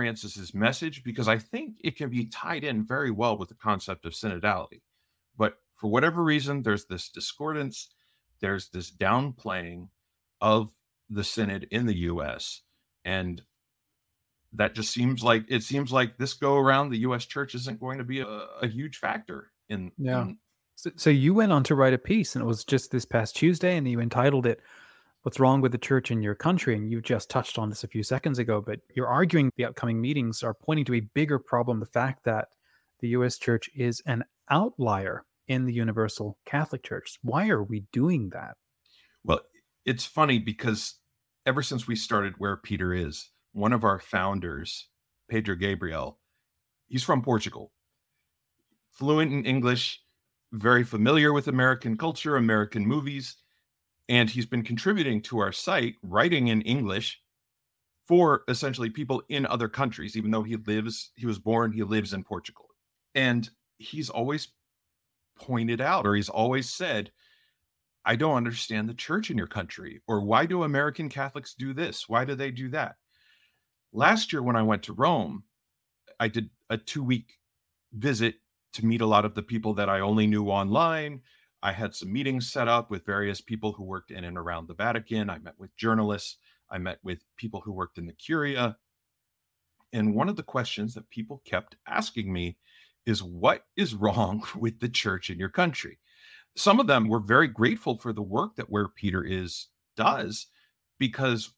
Francis's 0.00 0.54
message 0.54 1.04
because 1.04 1.28
I 1.28 1.36
think 1.36 1.76
it 1.84 1.94
can 1.94 2.08
be 2.08 2.24
tied 2.24 2.64
in 2.64 2.86
very 2.86 3.10
well 3.10 3.36
with 3.36 3.50
the 3.50 3.54
concept 3.54 4.06
of 4.06 4.14
synodality. 4.14 4.80
But 5.36 5.58
for 5.74 5.90
whatever 5.90 6.24
reason, 6.24 6.62
there's 6.62 6.86
this 6.86 7.10
discordance, 7.10 7.90
there's 8.40 8.70
this 8.70 8.90
downplaying 8.90 9.88
of 10.40 10.70
the 11.10 11.22
synod 11.22 11.68
in 11.70 11.84
the 11.84 11.96
US. 11.98 12.62
And 13.04 13.42
that 14.54 14.74
just 14.74 14.90
seems 14.90 15.22
like 15.22 15.44
it 15.48 15.64
seems 15.64 15.92
like 15.92 16.16
this 16.16 16.32
go 16.32 16.56
around 16.56 16.88
the 16.88 17.00
U.S. 17.00 17.26
church 17.26 17.54
isn't 17.54 17.78
going 17.78 17.98
to 17.98 18.04
be 18.04 18.20
a, 18.20 18.46
a 18.62 18.68
huge 18.68 18.96
factor 18.96 19.52
in. 19.68 19.92
Yeah. 19.98 20.22
In... 20.22 20.38
So, 20.76 20.90
so, 20.96 21.10
you 21.10 21.34
went 21.34 21.52
on 21.52 21.62
to 21.64 21.74
write 21.74 21.92
a 21.92 21.98
piece, 21.98 22.34
and 22.34 22.42
it 22.42 22.46
was 22.46 22.64
just 22.64 22.90
this 22.90 23.04
past 23.04 23.36
Tuesday, 23.36 23.76
and 23.76 23.86
you 23.86 24.00
entitled 24.00 24.46
it 24.46 24.60
what's 25.22 25.40
wrong 25.40 25.60
with 25.60 25.72
the 25.72 25.78
church 25.78 26.10
in 26.10 26.22
your 26.22 26.34
country. 26.34 26.74
And 26.74 26.90
you 26.90 27.00
just 27.00 27.28
touched 27.28 27.58
on 27.58 27.68
this 27.68 27.84
a 27.84 27.88
few 27.88 28.02
seconds 28.02 28.38
ago, 28.38 28.60
but 28.60 28.80
you're 28.94 29.08
arguing 29.08 29.50
the 29.56 29.66
upcoming 29.66 30.00
meetings 30.00 30.42
are 30.42 30.54
pointing 30.54 30.84
to 30.86 30.94
a 30.94 31.00
bigger 31.00 31.38
problem 31.38 31.80
the 31.80 31.86
fact 31.86 32.24
that 32.24 32.48
the 33.00 33.08
US 33.08 33.38
church 33.38 33.68
is 33.74 34.02
an 34.06 34.24
outlier 34.50 35.24
in 35.48 35.66
the 35.66 35.72
universal 35.72 36.38
Catholic 36.44 36.82
Church. 36.82 37.18
Why 37.22 37.48
are 37.48 37.62
we 37.62 37.84
doing 37.92 38.30
that? 38.30 38.56
Well, 39.24 39.40
it's 39.84 40.04
funny 40.04 40.38
because 40.38 40.94
ever 41.44 41.62
since 41.62 41.86
we 41.86 41.96
started 41.96 42.34
Where 42.38 42.56
Peter 42.56 42.94
Is, 42.94 43.30
one 43.52 43.72
of 43.72 43.84
our 43.84 43.98
founders, 43.98 44.88
Pedro 45.28 45.56
Gabriel, 45.56 46.18
he's 46.86 47.02
from 47.02 47.22
Portugal, 47.22 47.72
fluent 48.90 49.32
in 49.32 49.44
English, 49.44 50.00
very 50.52 50.84
familiar 50.84 51.32
with 51.32 51.48
American 51.48 51.96
culture, 51.96 52.36
American 52.36 52.86
movies, 52.86 53.36
and 54.10 54.28
he's 54.28 54.44
been 54.44 54.64
contributing 54.64 55.22
to 55.22 55.38
our 55.38 55.52
site, 55.52 55.94
writing 56.02 56.48
in 56.48 56.62
English 56.62 57.22
for 58.08 58.42
essentially 58.48 58.90
people 58.90 59.22
in 59.28 59.46
other 59.46 59.68
countries, 59.68 60.16
even 60.16 60.32
though 60.32 60.42
he 60.42 60.56
lives, 60.56 61.12
he 61.14 61.26
was 61.26 61.38
born, 61.38 61.72
he 61.72 61.84
lives 61.84 62.12
in 62.12 62.24
Portugal. 62.24 62.66
And 63.14 63.48
he's 63.78 64.10
always 64.10 64.48
pointed 65.38 65.80
out, 65.80 66.06
or 66.06 66.16
he's 66.16 66.28
always 66.28 66.68
said, 66.68 67.12
I 68.04 68.16
don't 68.16 68.36
understand 68.36 68.88
the 68.88 68.94
church 68.94 69.30
in 69.30 69.38
your 69.38 69.46
country, 69.46 70.00
or 70.08 70.22
why 70.22 70.44
do 70.44 70.64
American 70.64 71.08
Catholics 71.08 71.54
do 71.54 71.72
this? 71.72 72.08
Why 72.08 72.24
do 72.24 72.34
they 72.34 72.50
do 72.50 72.68
that? 72.70 72.96
Last 73.92 74.32
year, 74.32 74.42
when 74.42 74.56
I 74.56 74.62
went 74.62 74.82
to 74.84 74.92
Rome, 74.92 75.44
I 76.18 76.26
did 76.26 76.50
a 76.68 76.76
two 76.76 77.04
week 77.04 77.38
visit 77.92 78.34
to 78.72 78.84
meet 78.84 79.02
a 79.02 79.06
lot 79.06 79.24
of 79.24 79.36
the 79.36 79.42
people 79.42 79.74
that 79.74 79.88
I 79.88 80.00
only 80.00 80.26
knew 80.26 80.46
online. 80.46 81.20
I 81.62 81.72
had 81.72 81.94
some 81.94 82.12
meetings 82.12 82.50
set 82.50 82.68
up 82.68 82.90
with 82.90 83.04
various 83.04 83.40
people 83.40 83.72
who 83.72 83.84
worked 83.84 84.10
in 84.10 84.24
and 84.24 84.38
around 84.38 84.66
the 84.66 84.74
Vatican. 84.74 85.28
I 85.28 85.38
met 85.38 85.58
with 85.58 85.76
journalists. 85.76 86.38
I 86.70 86.78
met 86.78 86.98
with 87.02 87.24
people 87.36 87.60
who 87.60 87.72
worked 87.72 87.98
in 87.98 88.06
the 88.06 88.12
Curia. 88.12 88.76
And 89.92 90.14
one 90.14 90.28
of 90.28 90.36
the 90.36 90.42
questions 90.42 90.94
that 90.94 91.10
people 91.10 91.42
kept 91.44 91.76
asking 91.86 92.32
me 92.32 92.56
is 93.04 93.22
what 93.22 93.64
is 93.76 93.94
wrong 93.94 94.42
with 94.56 94.80
the 94.80 94.88
church 94.88 95.28
in 95.30 95.38
your 95.38 95.48
country? 95.48 95.98
Some 96.56 96.80
of 96.80 96.86
them 96.86 97.08
were 97.08 97.20
very 97.20 97.48
grateful 97.48 97.98
for 97.98 98.12
the 98.12 98.22
work 98.22 98.56
that 98.56 98.70
Where 98.70 98.88
Peter 98.88 99.22
Is 99.22 99.68
does 99.96 100.46
because 100.98 101.52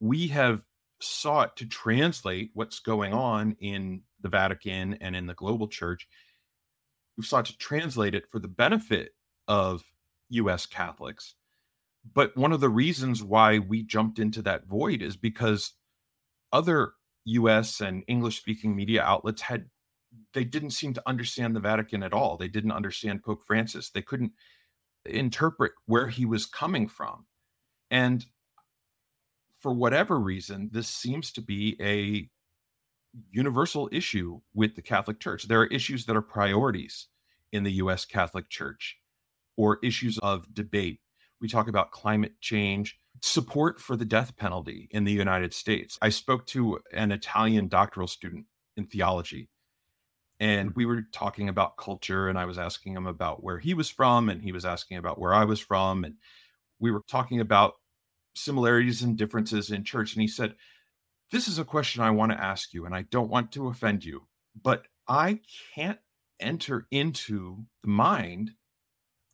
we 0.00 0.28
have 0.28 0.64
sought 1.00 1.56
to 1.56 1.66
translate 1.66 2.50
what's 2.54 2.80
going 2.80 3.12
on 3.12 3.56
in 3.60 4.02
the 4.20 4.28
Vatican 4.28 4.94
and 5.00 5.14
in 5.14 5.26
the 5.26 5.34
global 5.34 5.68
church 5.68 6.08
we've 7.16 7.26
sought 7.26 7.46
to 7.46 7.56
translate 7.58 8.14
it 8.14 8.28
for 8.30 8.38
the 8.38 8.48
benefit 8.48 9.15
of 9.48 9.84
US 10.30 10.66
Catholics. 10.66 11.34
But 12.14 12.36
one 12.36 12.52
of 12.52 12.60
the 12.60 12.68
reasons 12.68 13.22
why 13.22 13.58
we 13.58 13.82
jumped 13.82 14.18
into 14.18 14.42
that 14.42 14.66
void 14.66 15.02
is 15.02 15.16
because 15.16 15.72
other 16.52 16.92
US 17.24 17.80
and 17.80 18.04
English 18.06 18.38
speaking 18.38 18.76
media 18.76 19.02
outlets 19.02 19.42
had 19.42 19.66
they 20.32 20.44
didn't 20.44 20.70
seem 20.70 20.94
to 20.94 21.02
understand 21.06 21.54
the 21.54 21.60
Vatican 21.60 22.02
at 22.02 22.12
all. 22.12 22.36
They 22.36 22.48
didn't 22.48 22.72
understand 22.72 23.22
Pope 23.22 23.42
Francis. 23.42 23.90
They 23.90 24.02
couldn't 24.02 24.32
interpret 25.04 25.72
where 25.86 26.08
he 26.08 26.24
was 26.24 26.46
coming 26.46 26.88
from. 26.88 27.26
And 27.90 28.24
for 29.60 29.72
whatever 29.72 30.18
reason, 30.18 30.70
this 30.72 30.88
seems 30.88 31.32
to 31.32 31.42
be 31.42 31.76
a 31.80 32.28
universal 33.30 33.88
issue 33.92 34.40
with 34.54 34.74
the 34.74 34.82
Catholic 34.82 35.20
Church. 35.20 35.48
There 35.48 35.60
are 35.60 35.66
issues 35.66 36.06
that 36.06 36.16
are 36.16 36.22
priorities 36.22 37.08
in 37.52 37.64
the 37.64 37.72
US 37.72 38.04
Catholic 38.04 38.48
Church 38.48 38.98
or 39.56 39.78
issues 39.82 40.18
of 40.18 40.52
debate. 40.54 41.00
We 41.40 41.48
talk 41.48 41.68
about 41.68 41.90
climate 41.90 42.40
change, 42.40 42.96
support 43.22 43.80
for 43.80 43.96
the 43.96 44.04
death 44.04 44.36
penalty 44.36 44.88
in 44.90 45.04
the 45.04 45.12
United 45.12 45.52
States. 45.54 45.98
I 46.00 46.08
spoke 46.08 46.46
to 46.48 46.78
an 46.92 47.12
Italian 47.12 47.68
doctoral 47.68 48.08
student 48.08 48.46
in 48.76 48.86
theology, 48.86 49.48
and 50.38 50.72
we 50.74 50.84
were 50.84 51.02
talking 51.12 51.48
about 51.48 51.76
culture, 51.76 52.28
and 52.28 52.38
I 52.38 52.44
was 52.44 52.58
asking 52.58 52.94
him 52.94 53.06
about 53.06 53.42
where 53.42 53.58
he 53.58 53.74
was 53.74 53.88
from, 53.88 54.28
and 54.28 54.42
he 54.42 54.52
was 54.52 54.64
asking 54.64 54.98
about 54.98 55.18
where 55.18 55.32
I 55.32 55.44
was 55.44 55.60
from. 55.60 56.04
And 56.04 56.16
we 56.78 56.90
were 56.90 57.02
talking 57.08 57.40
about 57.40 57.74
similarities 58.34 59.02
and 59.02 59.16
differences 59.16 59.70
in 59.70 59.82
church. 59.82 60.12
And 60.12 60.20
he 60.20 60.28
said, 60.28 60.54
this 61.30 61.48
is 61.48 61.58
a 61.58 61.64
question 61.64 62.02
I 62.02 62.10
want 62.10 62.32
to 62.32 62.40
ask 62.40 62.72
you, 62.72 62.84
and 62.84 62.94
I 62.94 63.02
don't 63.02 63.30
want 63.30 63.50
to 63.52 63.68
offend 63.68 64.04
you, 64.04 64.26
but 64.62 64.84
I 65.08 65.40
can't 65.74 65.98
enter 66.38 66.86
into 66.90 67.64
the 67.82 67.88
mind 67.88 68.52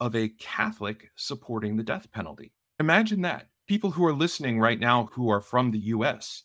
of 0.02 0.16
a 0.16 0.30
Catholic 0.30 1.12
supporting 1.14 1.76
the 1.76 1.84
death 1.84 2.10
penalty. 2.10 2.52
Imagine 2.80 3.22
that. 3.22 3.50
People 3.68 3.92
who 3.92 4.04
are 4.04 4.12
listening 4.12 4.58
right 4.58 4.80
now 4.80 5.08
who 5.12 5.30
are 5.30 5.40
from 5.40 5.70
the 5.70 5.78
US, 5.78 6.42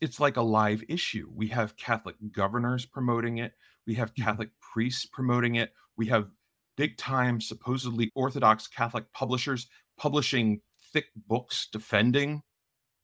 it's 0.00 0.18
like 0.18 0.38
a 0.38 0.42
live 0.42 0.82
issue. 0.88 1.28
We 1.34 1.48
have 1.48 1.76
Catholic 1.76 2.16
governors 2.32 2.86
promoting 2.86 3.36
it, 3.36 3.52
we 3.86 3.92
have 3.96 4.14
mm-hmm. 4.14 4.24
Catholic 4.24 4.48
priests 4.72 5.04
promoting 5.04 5.56
it, 5.56 5.74
we 5.98 6.06
have 6.06 6.30
big 6.78 6.96
time, 6.96 7.42
supposedly 7.42 8.10
Orthodox 8.14 8.66
Catholic 8.68 9.04
publishers 9.12 9.66
publishing 9.98 10.62
thick 10.94 11.08
books 11.28 11.68
defending 11.70 12.42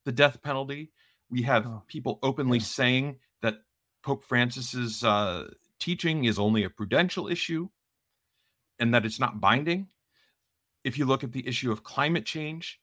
the 0.07 0.13
death 0.13 0.41
penalty. 0.43 0.93
We 1.29 1.43
have 1.43 1.67
oh, 1.67 1.83
people 1.89 2.21
openly 2.23 2.57
yeah. 2.57 2.65
saying 2.65 3.17
that 3.43 3.57
Pope 4.03 4.25
Francis's 4.25 5.05
uh, 5.05 5.49
teaching 5.79 6.25
is 6.25 6.39
only 6.39 6.65
a 6.65 6.71
prudential 6.71 7.29
issue 7.29 7.69
and 8.79 8.95
that 8.95 9.05
it's 9.05 9.21
not 9.21 9.41
binding. 9.41 9.89
If 10.85 10.99
you 10.99 11.05
look 11.05 11.25
at 11.25 11.33
the 11.33 11.47
issue 11.47 11.73
of 11.73 11.83
climate 11.83 12.25
change, 12.25 12.81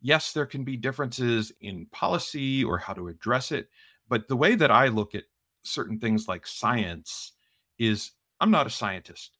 yes, 0.00 0.32
there 0.32 0.46
can 0.46 0.64
be 0.64 0.76
differences 0.76 1.52
in 1.60 1.86
policy 1.86 2.64
or 2.64 2.78
how 2.78 2.92
to 2.92 3.08
address 3.08 3.52
it. 3.52 3.68
But 4.08 4.28
the 4.28 4.36
way 4.36 4.54
that 4.54 4.70
I 4.70 4.88
look 4.88 5.14
at 5.14 5.24
certain 5.62 5.98
things 5.98 6.28
like 6.28 6.46
science 6.46 7.32
is 7.78 8.12
I'm 8.40 8.50
not 8.50 8.66
a 8.66 8.70
scientist, 8.70 9.38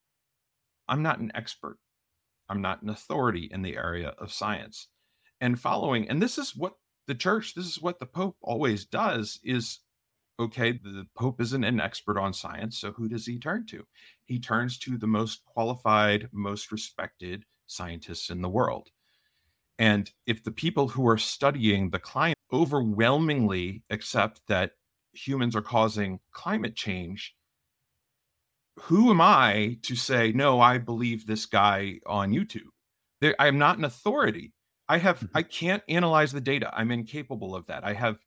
I'm 0.88 1.02
not 1.02 1.18
an 1.18 1.32
expert, 1.34 1.78
I'm 2.48 2.62
not 2.62 2.82
an 2.82 2.88
authority 2.88 3.48
in 3.52 3.62
the 3.62 3.76
area 3.76 4.14
of 4.18 4.32
science. 4.32 4.88
And 5.40 5.58
following, 5.58 6.08
and 6.08 6.22
this 6.22 6.38
is 6.38 6.54
what 6.54 6.74
the 7.06 7.14
church, 7.14 7.54
this 7.54 7.66
is 7.66 7.82
what 7.82 7.98
the 7.98 8.06
Pope 8.06 8.36
always 8.40 8.84
does, 8.84 9.40
is 9.42 9.80
okay, 10.38 10.72
the 10.72 11.06
Pope 11.14 11.40
isn't 11.40 11.64
an 11.64 11.80
expert 11.80 12.18
on 12.18 12.32
science. 12.32 12.78
So 12.78 12.92
who 12.92 13.08
does 13.08 13.26
he 13.26 13.38
turn 13.38 13.66
to? 13.66 13.86
He 14.24 14.38
turns 14.38 14.78
to 14.78 14.96
the 14.96 15.06
most 15.06 15.44
qualified, 15.44 16.28
most 16.32 16.72
respected 16.72 17.44
scientists 17.66 18.30
in 18.30 18.42
the 18.42 18.48
world. 18.48 18.90
And 19.78 20.10
if 20.26 20.44
the 20.44 20.52
people 20.52 20.88
who 20.88 21.08
are 21.08 21.18
studying 21.18 21.90
the 21.90 21.98
climate 21.98 22.38
overwhelmingly 22.52 23.82
accept 23.90 24.42
that 24.48 24.72
humans 25.12 25.56
are 25.56 25.62
causing 25.62 26.20
climate 26.32 26.76
change, 26.76 27.34
who 28.78 29.10
am 29.10 29.20
I 29.20 29.78
to 29.82 29.96
say, 29.96 30.32
no, 30.32 30.60
I 30.60 30.78
believe 30.78 31.26
this 31.26 31.46
guy 31.46 32.00
on 32.06 32.32
YouTube? 32.32 32.70
I 33.38 33.46
am 33.46 33.58
not 33.58 33.78
an 33.78 33.84
authority. 33.84 34.52
I 34.88 34.98
have, 34.98 35.18
mm-hmm. 35.18 35.36
I 35.36 35.42
can't 35.42 35.82
analyze 35.88 36.32
the 36.32 36.40
data. 36.40 36.70
I'm 36.74 36.90
incapable 36.90 37.54
of 37.54 37.66
that. 37.66 37.84
I 37.84 37.92
have 37.92 38.18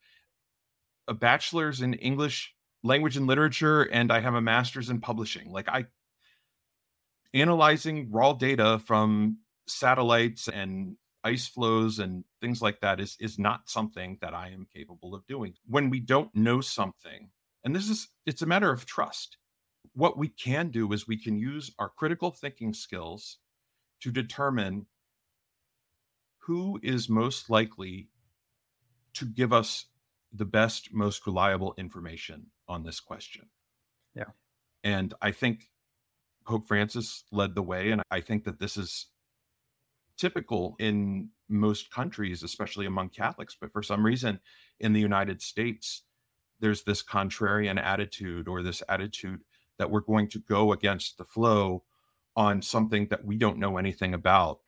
a 1.08 1.14
bachelor's 1.14 1.82
in 1.82 1.94
English 1.96 2.54
language 2.84 3.18
and 3.18 3.28
literature 3.28 3.84
and 3.84 4.12
I 4.12 4.20
have 4.20 4.36
a 4.36 4.42
master's 4.42 4.90
in 4.90 5.02
publishing. 5.02 5.52
Like 5.52 5.68
I 5.70 5.86
analyzing 7.34 8.12
raw 8.12 8.34
data 8.34 8.80
from 8.86 9.40
satellites 9.68 10.48
and 10.48 10.96
ice 11.24 11.48
flows 11.48 12.00
and 12.00 12.24
things 12.40 12.62
like 12.62 12.80
that 12.82 13.00
is 13.00 13.18
is 13.20 13.40
not 13.40 13.68
something 13.68 14.18
that 14.22 14.34
I 14.34 14.50
am 14.50 14.68
capable 14.74 15.16
of 15.16 15.26
doing. 15.28 15.56
When 15.68 15.90
we 15.90 16.00
don't 16.00 16.34
know 16.36 16.62
something, 16.62 17.30
and 17.64 17.76
this 17.76 17.90
is 17.90 18.08
it's 18.26 18.44
a 18.44 18.48
matter 18.48 18.72
of 18.72 18.86
trust. 18.86 19.38
What 19.94 20.18
we 20.18 20.28
can 20.28 20.70
do 20.70 20.92
is 20.94 21.08
we 21.08 21.18
can 21.18 21.38
use 21.38 21.72
our 21.80 21.90
critical 21.90 22.32
thinking 22.32 22.74
skills 22.74 23.38
to 24.02 24.12
determine 24.12 24.86
who 26.40 26.80
is 26.84 27.10
most 27.10 27.50
likely 27.50 28.10
to 29.14 29.26
give 29.26 29.52
us 29.52 29.86
the 30.36 30.46
best, 30.46 30.94
most 30.94 31.26
reliable 31.26 31.74
information 31.78 32.48
on 32.68 32.84
this 32.84 33.00
question. 33.00 33.48
Yeah. 34.16 34.32
And 34.84 35.14
I 35.22 35.32
think 35.32 35.70
Pope 36.46 36.68
Francis 36.68 37.24
led 37.32 37.56
the 37.56 37.64
way. 37.64 37.92
And 37.92 38.02
I 38.12 38.22
think 38.22 38.44
that 38.44 38.60
this 38.60 38.78
is 38.78 39.08
typical 40.18 40.76
in 40.80 41.30
most 41.50 41.92
countries, 41.92 42.44
especially 42.44 42.86
among 42.86 43.10
Catholics. 43.10 43.56
But 43.60 43.72
for 43.72 43.84
some 43.84 44.06
reason, 44.06 44.40
in 44.80 44.94
the 44.94 45.00
United 45.00 45.42
States, 45.42 46.04
there's 46.60 46.84
this 46.84 47.04
contrarian 47.04 47.82
attitude 47.82 48.48
or 48.48 48.62
this 48.62 48.82
attitude 48.88 49.42
that 49.78 49.92
we're 49.92 50.02
going 50.02 50.30
to 50.30 50.40
go 50.40 50.72
against 50.72 51.18
the 51.18 51.26
flow 51.26 51.84
on 52.36 52.62
something 52.62 53.08
that 53.10 53.26
we 53.26 53.38
don't 53.38 53.58
know 53.58 53.78
anything 53.78 54.14
about 54.14 54.60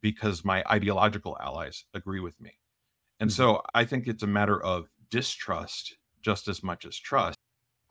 because 0.00 0.44
my 0.44 0.64
ideological 0.70 1.36
allies 1.40 1.84
agree 1.94 2.20
with 2.20 2.40
me. 2.40 2.58
And 3.20 3.30
mm-hmm. 3.30 3.36
so 3.36 3.62
I 3.74 3.84
think 3.84 4.06
it's 4.06 4.22
a 4.22 4.28
matter 4.28 4.60
of 4.60 4.88
distrust 5.12 5.96
just 6.22 6.48
as 6.48 6.62
much 6.64 6.84
as 6.84 6.96
trust. 6.96 7.36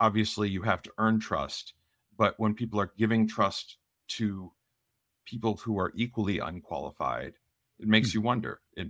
Obviously, 0.00 0.50
you 0.50 0.62
have 0.62 0.82
to 0.82 0.92
earn 0.98 1.20
trust, 1.20 1.74
but 2.18 2.34
when 2.36 2.54
people 2.54 2.80
are 2.80 2.92
giving 2.98 3.28
trust 3.28 3.78
to 4.08 4.52
people 5.24 5.56
who 5.58 5.78
are 5.78 5.92
equally 5.94 6.40
unqualified, 6.40 7.34
it 7.78 7.86
makes 7.86 8.10
mm-hmm. 8.10 8.18
you 8.18 8.22
wonder. 8.22 8.60
It 8.76 8.88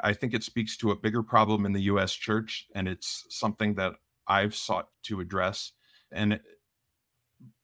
I 0.00 0.12
think 0.12 0.34
it 0.34 0.44
speaks 0.44 0.76
to 0.78 0.90
a 0.90 0.96
bigger 0.96 1.22
problem 1.22 1.66
in 1.66 1.72
the 1.72 1.82
US 1.82 2.12
church, 2.12 2.66
and 2.74 2.86
it's 2.86 3.24
something 3.30 3.74
that 3.74 3.94
I've 4.28 4.54
sought 4.54 4.88
to 5.04 5.20
address. 5.20 5.72
And 6.12 6.40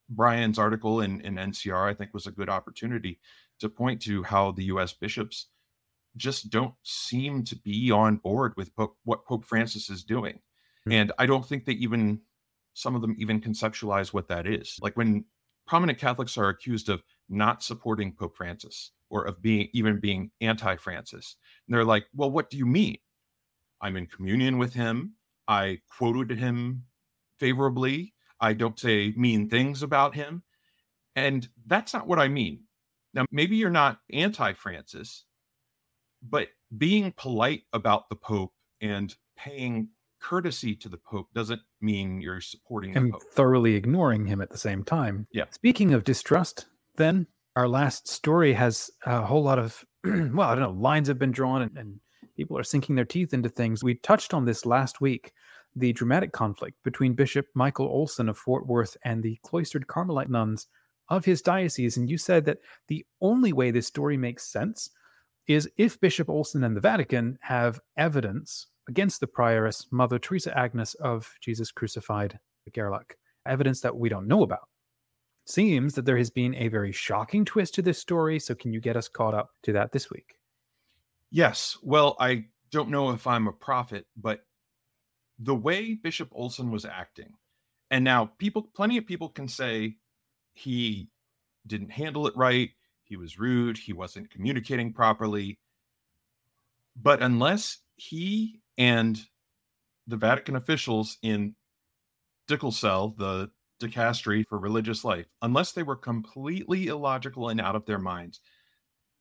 Brian's 0.08 0.58
article 0.58 1.00
in, 1.00 1.20
in 1.20 1.36
NCR, 1.36 1.88
I 1.88 1.94
think, 1.94 2.12
was 2.12 2.26
a 2.26 2.32
good 2.32 2.48
opportunity 2.48 3.20
to 3.60 3.68
point 3.68 4.02
to 4.02 4.22
how 4.24 4.52
the 4.52 4.64
US 4.64 4.92
bishops 4.92 5.46
just 6.16 6.50
don't 6.50 6.74
seem 6.82 7.44
to 7.44 7.56
be 7.56 7.90
on 7.90 8.16
board 8.16 8.52
with 8.56 8.74
Pope, 8.74 8.96
what 9.04 9.24
Pope 9.24 9.44
Francis 9.44 9.90
is 9.90 10.04
doing. 10.04 10.34
Mm-hmm. 10.34 10.92
And 10.92 11.12
I 11.18 11.26
don't 11.26 11.46
think 11.46 11.64
they 11.64 11.72
even, 11.72 12.20
some 12.74 12.94
of 12.94 13.02
them 13.02 13.16
even 13.18 13.40
conceptualize 13.40 14.12
what 14.12 14.28
that 14.28 14.46
is. 14.46 14.78
Like 14.80 14.96
when 14.96 15.24
prominent 15.66 15.98
Catholics 15.98 16.36
are 16.36 16.48
accused 16.48 16.88
of 16.88 17.02
not 17.28 17.62
supporting 17.62 18.12
Pope 18.12 18.36
Francis 18.36 18.92
or 19.08 19.24
of 19.24 19.40
being 19.42 19.68
even 19.72 20.00
being 20.00 20.30
anti 20.40 20.76
Francis, 20.76 21.36
and 21.66 21.74
they're 21.74 21.84
like, 21.84 22.06
well, 22.14 22.30
what 22.30 22.50
do 22.50 22.56
you 22.56 22.66
mean? 22.66 22.98
I'm 23.80 23.96
in 23.96 24.06
communion 24.06 24.58
with 24.58 24.74
him. 24.74 25.14
I 25.48 25.80
quoted 25.96 26.38
him 26.38 26.84
favorably. 27.38 28.14
I 28.40 28.52
don't 28.52 28.78
say 28.78 29.12
mean 29.16 29.48
things 29.48 29.82
about 29.82 30.14
him. 30.14 30.42
And 31.16 31.48
that's 31.66 31.92
not 31.92 32.06
what 32.06 32.18
I 32.18 32.28
mean. 32.28 32.64
Now, 33.12 33.24
maybe 33.30 33.56
you're 33.56 33.70
not 33.70 33.98
anti 34.12 34.52
Francis, 34.52 35.24
but 36.22 36.48
being 36.76 37.12
polite 37.16 37.62
about 37.72 38.08
the 38.08 38.16
Pope 38.16 38.52
and 38.80 39.14
paying 39.36 39.88
courtesy 40.20 40.74
to 40.76 40.88
the 40.88 40.98
Pope 40.98 41.28
doesn't 41.34 41.62
mean 41.80 42.20
you're 42.20 42.40
supporting 42.40 42.92
him. 42.92 43.04
and 43.04 43.14
thoroughly 43.32 43.74
ignoring 43.74 44.26
him 44.26 44.40
at 44.40 44.50
the 44.50 44.58
same 44.58 44.84
time. 44.84 45.26
Yeah. 45.32 45.44
Speaking 45.50 45.94
of 45.94 46.04
distrust, 46.04 46.66
then 46.96 47.26
our 47.56 47.66
last 47.66 48.08
story 48.08 48.52
has 48.52 48.90
a 49.06 49.22
whole 49.22 49.42
lot 49.42 49.58
of, 49.58 49.84
well, 50.04 50.48
I 50.48 50.54
don't 50.54 50.60
know, 50.60 50.80
lines 50.80 51.08
have 51.08 51.18
been 51.18 51.32
drawn 51.32 51.62
and, 51.62 51.76
and 51.76 52.00
people 52.36 52.58
are 52.58 52.62
sinking 52.62 52.96
their 52.96 53.04
teeth 53.04 53.32
into 53.32 53.48
things. 53.48 53.82
We 53.82 53.94
touched 53.96 54.34
on 54.34 54.44
this 54.44 54.66
last 54.66 55.00
week 55.00 55.32
the 55.74 55.92
dramatic 55.92 56.32
conflict 56.32 56.76
between 56.84 57.14
Bishop 57.14 57.46
Michael 57.54 57.86
Olson 57.86 58.28
of 58.28 58.36
Fort 58.36 58.66
Worth 58.66 58.96
and 59.04 59.22
the 59.22 59.38
cloistered 59.42 59.86
Carmelite 59.86 60.30
nuns 60.30 60.66
of 61.08 61.24
his 61.24 61.42
diocese. 61.42 61.96
And 61.96 62.10
you 62.10 62.18
said 62.18 62.44
that 62.44 62.58
the 62.88 63.04
only 63.20 63.52
way 63.52 63.70
this 63.70 63.86
story 63.86 64.16
makes 64.16 64.44
sense 64.44 64.90
is 65.46 65.68
if 65.76 66.00
Bishop 66.00 66.28
Olson 66.28 66.64
and 66.64 66.76
the 66.76 66.80
Vatican 66.80 67.38
have 67.42 67.80
evidence 67.96 68.68
against 68.88 69.20
the 69.20 69.26
prioress, 69.26 69.86
Mother 69.90 70.18
Teresa 70.18 70.56
Agnes 70.56 70.94
of 70.94 71.32
Jesus 71.40 71.70
Crucified 71.70 72.38
Gerlach, 72.72 73.16
evidence 73.46 73.80
that 73.80 73.96
we 73.96 74.08
don't 74.08 74.28
know 74.28 74.42
about. 74.42 74.68
Seems 75.46 75.94
that 75.94 76.04
there 76.04 76.18
has 76.18 76.30
been 76.30 76.54
a 76.54 76.68
very 76.68 76.92
shocking 76.92 77.44
twist 77.44 77.74
to 77.74 77.82
this 77.82 77.98
story. 77.98 78.38
So, 78.38 78.54
can 78.54 78.72
you 78.72 78.80
get 78.80 78.96
us 78.96 79.08
caught 79.08 79.34
up 79.34 79.50
to 79.64 79.72
that 79.72 79.92
this 79.92 80.10
week? 80.10 80.36
Yes. 81.30 81.76
Well, 81.82 82.16
I 82.20 82.46
don't 82.70 82.90
know 82.90 83.10
if 83.10 83.26
I'm 83.26 83.48
a 83.48 83.52
prophet, 83.52 84.06
but 84.16 84.40
the 85.38 85.54
way 85.54 85.94
Bishop 85.94 86.28
Olson 86.32 86.70
was 86.70 86.84
acting, 86.84 87.34
and 87.90 88.04
now 88.04 88.26
people, 88.38 88.70
plenty 88.74 88.98
of 88.98 89.06
people 89.06 89.28
can 89.28 89.48
say 89.48 89.96
he 90.52 91.08
didn't 91.66 91.90
handle 91.90 92.26
it 92.26 92.36
right, 92.36 92.70
he 93.10 93.16
was 93.16 93.38
rude, 93.38 93.76
he 93.76 93.92
wasn't 93.92 94.30
communicating 94.30 94.92
properly. 94.92 95.58
But 96.96 97.20
unless 97.20 97.78
he 97.96 98.60
and 98.78 99.20
the 100.06 100.16
Vatican 100.16 100.54
officials 100.56 101.18
in 101.20 101.56
DICLSAL, 102.48 103.18
the 103.18 103.50
dicastery 103.82 104.46
for 104.46 104.58
religious 104.58 105.04
life, 105.04 105.26
unless 105.42 105.72
they 105.72 105.82
were 105.82 105.96
completely 105.96 106.86
illogical 106.86 107.48
and 107.48 107.60
out 107.60 107.74
of 107.74 107.84
their 107.84 107.98
minds, 107.98 108.40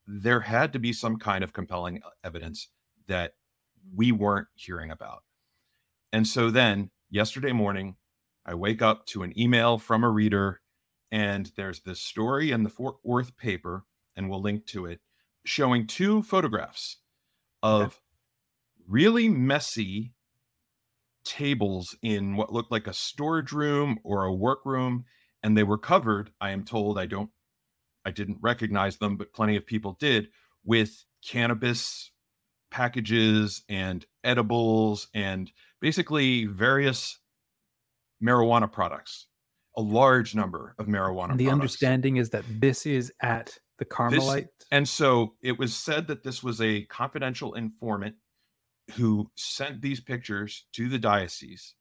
there 0.05 0.41
had 0.41 0.71
to 0.73 0.79
be 0.79 0.93
some 0.93 1.17
kind 1.17 1.43
of 1.43 1.51
compelling 1.51 2.01
evidence 2.23 2.69
that 3.07 3.33
we 3.95 4.11
weren't 4.11 4.47
hearing 4.53 4.91
about. 4.91 5.23
And 6.13 6.27
so 6.27 6.51
then 6.51 6.91
yesterday 7.09 7.53
morning, 7.53 7.95
I 8.45 8.53
wake 8.53 8.83
up 8.83 9.07
to 9.07 9.23
an 9.23 9.37
email 9.39 9.79
from 9.79 10.03
a 10.03 10.09
reader, 10.09 10.61
and 11.11 11.51
there's 11.55 11.81
this 11.81 11.99
story 11.99 12.51
in 12.51 12.63
the 12.63 12.69
Fort 12.69 12.97
Worth 13.03 13.35
paper, 13.35 13.85
and 14.19 14.29
we'll 14.29 14.41
link 14.41 14.65
to 14.65 14.85
it, 14.85 14.99
showing 15.45 15.87
two 15.87 16.21
photographs 16.21 16.97
of 17.63 17.83
okay. 17.83 17.95
really 18.85 19.29
messy 19.29 20.13
tables 21.23 21.95
in 22.03 22.35
what 22.35 22.51
looked 22.51 22.69
like 22.69 22.85
a 22.85 22.93
storage 22.93 23.53
room 23.53 23.97
or 24.03 24.25
a 24.25 24.33
workroom. 24.33 25.05
And 25.41 25.57
they 25.57 25.63
were 25.63 25.77
covered, 25.77 26.31
I 26.41 26.51
am 26.51 26.65
told, 26.65 26.99
I 26.99 27.05
don't, 27.05 27.29
I 28.05 28.11
didn't 28.11 28.39
recognize 28.41 28.97
them, 28.97 29.15
but 29.15 29.33
plenty 29.33 29.55
of 29.55 29.65
people 29.65 29.95
did, 29.97 30.27
with 30.65 31.05
cannabis 31.25 32.11
packages 32.71 33.63
and 33.69 34.05
edibles 34.21 35.07
and 35.13 35.49
basically 35.79 36.45
various 36.45 37.19
marijuana 38.21 38.69
products, 38.69 39.27
a 39.77 39.81
large 39.81 40.35
number 40.35 40.75
of 40.77 40.87
marijuana. 40.87 41.13
Products. 41.13 41.37
The 41.37 41.45
products. 41.45 41.53
understanding 41.53 42.17
is 42.17 42.31
that 42.31 42.43
this 42.49 42.85
is 42.85 43.13
at 43.21 43.57
the 43.79 43.85
Carmelite. 43.85 44.47
This, 44.59 44.67
and 44.71 44.87
so 44.87 45.33
it 45.41 45.57
was 45.57 45.75
said 45.75 46.07
that 46.07 46.23
this 46.23 46.43
was 46.43 46.61
a 46.61 46.83
confidential 46.83 47.53
informant 47.55 48.15
who 48.95 49.31
sent 49.35 49.81
these 49.81 49.99
pictures 49.99 50.65
to 50.73 50.89
the 50.89 50.99
diocese. 50.99 51.75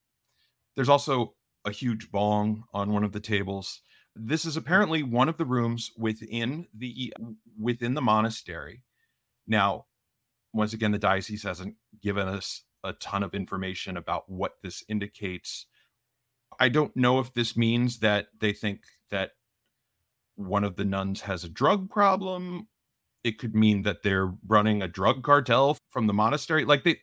There's 0.76 0.88
also 0.88 1.34
a 1.64 1.70
huge 1.70 2.10
bong 2.10 2.64
on 2.72 2.92
one 2.92 3.04
of 3.04 3.12
the 3.12 3.20
tables. 3.20 3.82
This 4.14 4.44
is 4.44 4.56
apparently 4.56 5.02
one 5.02 5.28
of 5.28 5.36
the 5.36 5.44
rooms 5.44 5.90
within 5.96 6.66
the 6.74 7.12
within 7.60 7.94
the 7.94 8.02
monastery. 8.02 8.82
Now, 9.46 9.86
once 10.52 10.72
again, 10.72 10.92
the 10.92 10.98
diocese 10.98 11.42
hasn't 11.42 11.76
given 12.02 12.28
us 12.28 12.62
a 12.84 12.92
ton 12.94 13.22
of 13.22 13.34
information 13.34 13.96
about 13.96 14.28
what 14.28 14.52
this 14.62 14.84
indicates. 14.88 15.66
I 16.60 16.68
don't 16.68 16.96
know 16.96 17.20
if 17.20 17.32
this 17.34 17.56
means 17.56 17.98
that 18.00 18.28
they 18.40 18.52
think 18.52 18.82
that 19.10 19.32
one 20.38 20.64
of 20.64 20.76
the 20.76 20.84
nuns 20.84 21.20
has 21.22 21.44
a 21.44 21.48
drug 21.48 21.90
problem. 21.90 22.68
It 23.24 23.38
could 23.38 23.54
mean 23.54 23.82
that 23.82 24.02
they're 24.02 24.32
running 24.46 24.82
a 24.82 24.88
drug 24.88 25.22
cartel 25.22 25.76
from 25.90 26.06
the 26.06 26.12
monastery. 26.12 26.64
Like 26.64 26.84
they 26.84 26.98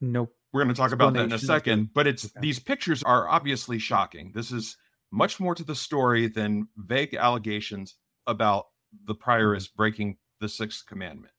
Nope. 0.00 0.34
We're 0.52 0.64
going 0.64 0.74
to 0.74 0.80
talk 0.80 0.92
about 0.92 1.14
that 1.14 1.24
in 1.24 1.32
a 1.32 1.38
second, 1.38 1.94
but 1.94 2.06
it's 2.06 2.26
okay. 2.26 2.40
these 2.40 2.58
pictures 2.58 3.02
are 3.02 3.26
obviously 3.26 3.78
shocking. 3.78 4.32
This 4.34 4.52
is 4.52 4.76
much 5.10 5.40
more 5.40 5.54
to 5.54 5.64
the 5.64 5.74
story 5.74 6.28
than 6.28 6.68
vague 6.76 7.14
allegations 7.14 7.96
about 8.26 8.66
the 9.06 9.14
prioress 9.14 9.64
mm-hmm. 9.64 9.76
breaking 9.76 10.16
the 10.40 10.48
sixth 10.48 10.84
commandment. 10.86 11.32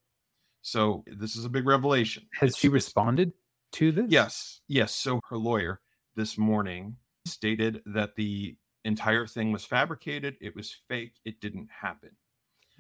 So 0.62 1.04
this 1.06 1.36
is 1.36 1.46
a 1.46 1.50
big 1.50 1.68
revelation. 1.68 2.24
Has 2.40 2.58
she 2.58 2.70
responded 2.70 3.34
to 3.74 3.92
this? 3.92 4.06
Yes. 4.10 4.62
Yes. 4.68 4.96
So 4.96 5.20
her 5.30 5.38
lawyer 5.38 5.82
this 6.16 6.38
morning 6.38 6.96
stated 7.26 7.82
that 7.86 8.16
the 8.16 8.56
entire 8.84 9.28
thing 9.28 9.52
was 9.52 9.66
fabricated, 9.66 10.36
it 10.42 10.56
was 10.56 10.76
fake, 10.88 11.14
it 11.26 11.40
didn't 11.40 11.70
happen. 11.82 12.12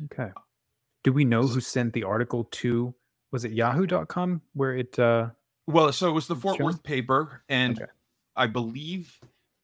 Okay. 0.05 0.31
Do 1.03 1.13
we 1.13 1.25
know 1.25 1.43
who 1.43 1.59
sent 1.59 1.93
the 1.93 2.03
article 2.03 2.45
to 2.51 2.95
was 3.31 3.45
it 3.45 3.51
yahoo.com 3.51 4.41
where 4.53 4.75
it 4.75 4.97
uh 4.99 5.29
well 5.65 5.91
so 5.91 6.07
it 6.09 6.13
was 6.13 6.27
the 6.27 6.35
Fort 6.35 6.59
Worth 6.59 6.83
paper 6.83 7.43
and 7.49 7.81
okay. 7.81 7.91
I 8.35 8.47
believe 8.47 9.19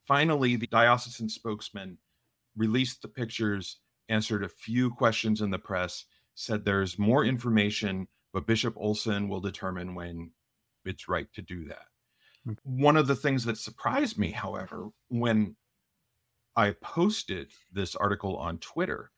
finally 0.06 0.56
the 0.56 0.68
diocesan 0.68 1.30
spokesman 1.30 1.98
released 2.58 3.02
the 3.02 3.08
pictures, 3.08 3.78
answered 4.10 4.44
a 4.44 4.50
few 4.50 4.92
questions 4.92 5.42
in 5.42 5.52
the 5.52 5.60
press 5.60 6.06
said 6.40 6.64
there's 6.64 6.98
more 6.98 7.26
information, 7.26 8.08
but 8.32 8.48
Bishop 8.48 8.74
Olson 8.78 9.28
will 9.28 9.42
determine 9.42 9.94
when 9.94 10.32
it's 10.86 11.10
right 11.10 11.28
to 11.34 11.42
do 11.42 11.66
that. 11.66 11.86
Okay. 12.48 12.60
One 12.64 12.96
of 12.96 13.08
the 13.08 13.16
things 13.16 13.44
that 13.44 13.58
surprised 13.58 14.18
me, 14.18 14.32
however, 14.32 14.88
when 15.10 15.58
I 16.56 16.72
posted 16.72 17.52
this 17.72 17.96
article 17.96 18.38
on 18.38 18.58
Twitter 18.58 19.12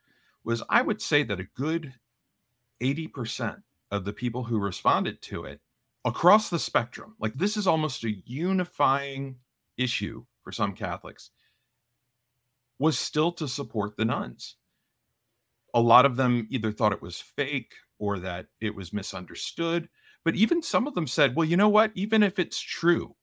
was 0.43 0.63
I 0.69 0.81
would 0.81 1.01
say 1.01 1.23
that 1.23 1.39
a 1.39 1.47
good 1.55 1.93
80% 2.81 3.61
of 3.91 4.05
the 4.05 4.13
people 4.13 4.43
who 4.43 4.59
responded 4.59 5.21
to 5.23 5.43
it 5.45 5.61
across 6.05 6.49
the 6.49 6.59
spectrum, 6.59 7.15
like 7.19 7.33
this 7.35 7.57
is 7.57 7.67
almost 7.67 8.03
a 8.03 8.11
unifying 8.25 9.37
issue 9.77 10.25
for 10.43 10.51
some 10.51 10.73
Catholics, 10.73 11.31
was 12.79 12.97
still 12.97 13.31
to 13.33 13.47
support 13.47 13.97
the 13.97 14.05
nuns 14.05 14.55
a 15.73 15.81
lot 15.81 16.05
of 16.05 16.15
them 16.15 16.47
either 16.49 16.71
thought 16.71 16.91
it 16.93 17.01
was 17.01 17.19
fake 17.19 17.73
or 17.99 18.19
that 18.19 18.47
it 18.59 18.75
was 18.75 18.93
misunderstood. 18.93 19.89
But 20.23 20.35
even 20.35 20.61
some 20.61 20.87
of 20.87 20.95
them 20.95 21.07
said, 21.07 21.35
well, 21.35 21.47
you 21.47 21.57
know 21.57 21.69
what? 21.69 21.91
Even 21.95 22.23
if 22.23 22.39
it's 22.39 22.59
true, 22.59 23.15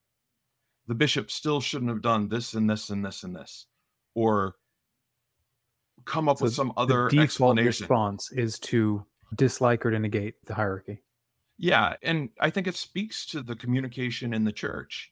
the 0.86 0.94
bishop 0.94 1.30
still 1.30 1.60
shouldn't 1.60 1.90
have 1.90 2.02
done 2.02 2.28
this 2.28 2.54
and 2.54 2.68
this 2.68 2.90
and 2.90 3.04
this 3.04 3.22
and 3.22 3.36
this, 3.36 3.66
or 4.18 4.54
come 6.04 6.28
up 6.28 6.38
so 6.38 6.44
with 6.44 6.54
some 6.54 6.72
other 6.76 7.08
default 7.08 7.24
explanation. 7.24 7.66
response 7.66 8.32
is 8.32 8.58
to 8.58 9.04
dislike 9.34 9.84
or 9.86 9.90
to 9.90 9.98
negate 9.98 10.34
the 10.46 10.54
hierarchy. 10.54 11.02
Yeah, 11.58 11.94
and 12.02 12.30
I 12.40 12.50
think 12.50 12.66
it 12.66 12.76
speaks 12.76 13.26
to 13.26 13.42
the 13.42 13.56
communication 13.56 14.32
in 14.32 14.44
the 14.44 14.52
church. 14.52 15.10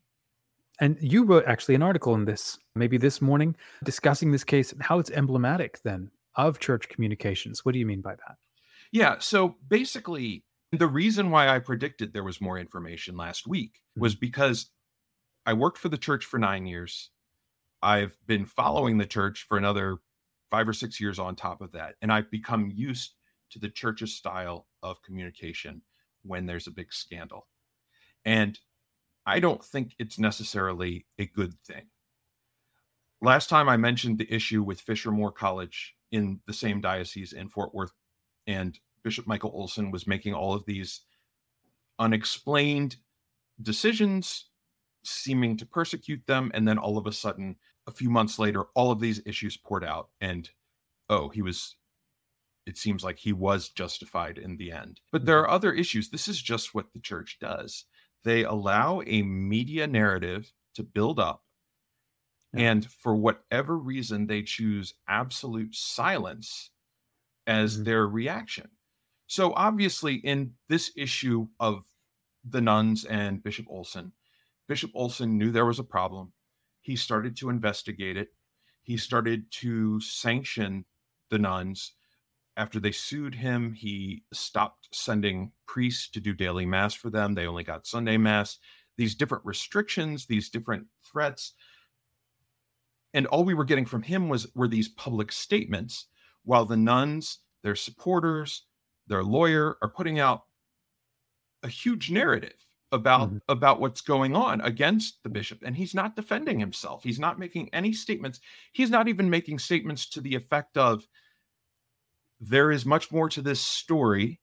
And 0.81 0.97
you 1.01 1.25
wrote 1.25 1.45
actually 1.47 1.75
an 1.75 1.83
article 1.83 2.15
in 2.15 2.25
this, 2.25 2.59
maybe 2.75 2.99
this 2.99 3.21
morning, 3.23 3.57
discussing 3.85 4.31
this 4.33 4.45
case 4.45 4.73
and 4.73 4.83
how 4.83 4.99
it's 4.99 5.11
emblematic 5.11 5.81
then 5.83 6.11
of 6.35 6.59
church 6.59 6.89
communications. 6.89 7.65
What 7.65 7.73
do 7.73 7.79
you 7.79 7.87
mean 7.87 8.01
by 8.03 8.15
that? 8.15 8.37
Yeah. 8.93 9.17
So 9.19 9.57
basically, 9.69 10.45
The 10.73 10.87
reason 10.87 11.31
why 11.31 11.49
I 11.49 11.59
predicted 11.61 12.13
there 12.13 12.25
was 12.25 12.41
more 12.41 12.59
information 12.59 13.17
last 13.17 13.47
week 13.47 13.81
was 13.97 14.15
Mm-hmm. 14.15 14.21
because 14.21 14.71
I 15.47 15.53
worked 15.55 15.79
for 15.79 15.89
the 15.89 15.97
church 15.99 16.25
for 16.25 16.39
nine 16.39 16.67
years. 16.67 17.11
I've 17.87 18.19
been 18.27 18.47
following 18.47 18.99
the 18.99 19.07
church 19.07 19.47
for 19.49 19.57
another 19.57 19.99
five 20.51 20.69
or 20.69 20.73
six 20.73 21.01
years 21.01 21.21
on 21.21 21.37
top 21.37 21.61
of 21.61 21.71
that. 21.71 21.95
And 22.03 22.13
I've 22.13 22.29
become 22.33 22.73
used 22.75 23.15
to 23.51 23.61
the 23.61 23.69
church's 23.69 24.13
style 24.13 24.67
of 24.83 25.01
communication 25.03 25.83
when 26.25 26.47
there's 26.47 26.67
a 26.67 26.73
big 26.73 26.93
scandal. 26.93 27.47
And 28.25 28.59
I 29.25 29.39
don't 29.39 29.65
think 29.65 29.95
it's 30.01 30.19
necessarily 30.19 31.07
a 31.21 31.27
good 31.27 31.55
thing. 31.61 31.85
Last 33.23 33.49
time 33.49 33.69
I 33.69 33.77
mentioned 33.77 34.19
the 34.19 34.35
issue 34.35 34.65
with 34.65 34.81
Fisher 34.81 35.13
More 35.13 35.31
College 35.31 35.95
in 36.11 36.41
the 36.49 36.53
same 36.53 36.81
diocese 36.81 37.35
in 37.35 37.49
Fort 37.49 37.73
Worth, 37.73 37.93
and 38.49 38.77
Bishop 39.05 39.29
Michael 39.29 39.53
Olson 39.55 39.93
was 39.93 40.09
making 40.09 40.35
all 40.35 40.55
of 40.55 40.67
these 40.67 41.03
unexplained 42.01 42.97
decisions 43.63 44.47
seeming 45.05 45.57
to 45.57 45.67
persecute 45.67 46.27
them. 46.27 46.51
And 46.53 46.67
then 46.67 46.79
all 46.79 46.99
of 46.99 47.07
a 47.07 47.13
sudden, 47.13 47.55
a 47.87 47.93
few 47.93 48.11
months 48.11 48.39
later, 48.39 48.65
all 48.75 48.91
of 48.91 49.01
these 49.01 49.21
issues 49.27 49.57
poured 49.57 49.85
out. 49.85 50.11
And 50.21 50.51
oh, 51.09 51.29
he 51.29 51.43
was, 51.43 51.77
it 52.67 52.77
seems 52.77 53.05
like 53.05 53.19
he 53.19 53.33
was 53.33 53.69
justified 53.69 54.39
in 54.39 54.57
the 54.57 54.73
end. 54.73 55.01
But 55.13 55.25
there 55.27 55.39
are 55.41 55.51
other 55.51 55.73
issues. 55.73 56.11
This 56.11 56.29
is 56.29 56.41
just 56.41 56.75
what 56.75 56.93
the 56.93 57.01
church 57.01 57.39
does. 57.41 57.85
They 58.25 58.45
allow 58.45 59.03
a 59.07 59.23
media 59.23 59.87
narrative 59.87 60.53
to 60.75 60.83
build 60.83 61.21
up. 61.21 61.45
Yeah. 62.53 62.71
And 62.71 62.91
for 62.91 63.15
whatever 63.15 63.79
reason, 63.79 64.27
they 64.27 64.43
choose 64.43 64.95
absolute 65.09 65.75
silence 65.75 66.71
as 67.47 67.79
Mhm. 67.79 67.85
their 67.85 68.09
reaction. 68.09 68.71
So 69.29 69.53
obviously, 69.55 70.17
in 70.17 70.57
this 70.69 70.93
issue 70.97 71.49
of 71.61 71.87
the 72.45 72.61
nuns 72.61 73.05
and 73.05 73.43
Bishop 73.43 73.67
Olson, 73.69 74.13
Bishop 74.69 74.91
Olson 74.95 75.39
knew 75.39 75.51
there 75.53 75.67
was 75.67 75.79
a 75.79 75.85
problem. 75.85 76.33
He 76.87 76.95
started 76.95 77.37
to 77.39 77.51
investigate 77.51 78.17
it. 78.17 78.29
He 78.85 78.97
started 78.97 79.51
to 79.63 80.01
sanction 80.01 80.85
the 81.31 81.39
nuns. 81.41 81.95
After 82.57 82.79
they 82.79 82.93
sued 82.93 83.35
him, 83.35 83.73
he 83.73 84.23
stopped 84.33 84.87
sending 84.93 85.51
priests 85.67 86.09
to 86.11 86.21
do 86.21 86.33
daily 86.33 86.65
mass 86.65 86.95
for 86.95 87.11
them. 87.11 87.35
They 87.35 87.49
only 87.49 87.65
got 87.65 87.89
Sunday 87.89 88.19
mass. 88.19 88.59
These 88.97 89.17
different 89.17 89.45
restrictions, 89.45 90.27
these 90.27 90.49
different 90.49 90.87
threats. 91.05 91.55
And 93.13 93.27
all 93.27 93.43
we 93.43 93.55
were 93.55 93.65
getting 93.65 93.85
from 93.85 94.03
him 94.03 94.29
was 94.29 94.47
were 94.55 94.69
these 94.69 94.89
public 94.89 95.33
statements, 95.33 96.07
while 96.45 96.67
the 96.67 96.77
nuns, 96.77 97.41
their 97.65 97.75
supporters, 97.75 98.63
their 99.09 99.25
lawyer 99.25 99.77
are 99.83 99.91
putting 99.91 100.21
out 100.21 100.45
a 101.65 101.69
huge 101.69 102.13
narrative 102.13 102.66
about 102.93 103.31
Mhm. 103.33 103.41
about 103.49 103.81
what's 103.81 104.01
going 104.01 104.37
on 104.37 104.61
against 104.61 105.23
the 105.25 105.29
bishop 105.29 105.63
and 105.65 105.77
he's 105.77 105.95
not 105.95 106.15
defending 106.15 106.61
himself 106.61 107.03
he's 107.03 107.19
not 107.19 107.39
making 107.39 107.69
any 107.75 107.93
statements 107.93 108.41
he's 108.73 108.91
not 108.91 109.09
even 109.09 109.29
making 109.29 109.59
statements 109.59 110.09
to 110.09 110.21
the 110.21 110.35
effect 110.37 110.77
of 110.79 111.07
there 112.41 112.71
is 112.71 112.87
much 112.87 113.11
more 113.11 113.29
to 113.29 113.43
this 113.43 113.61
story 113.61 114.41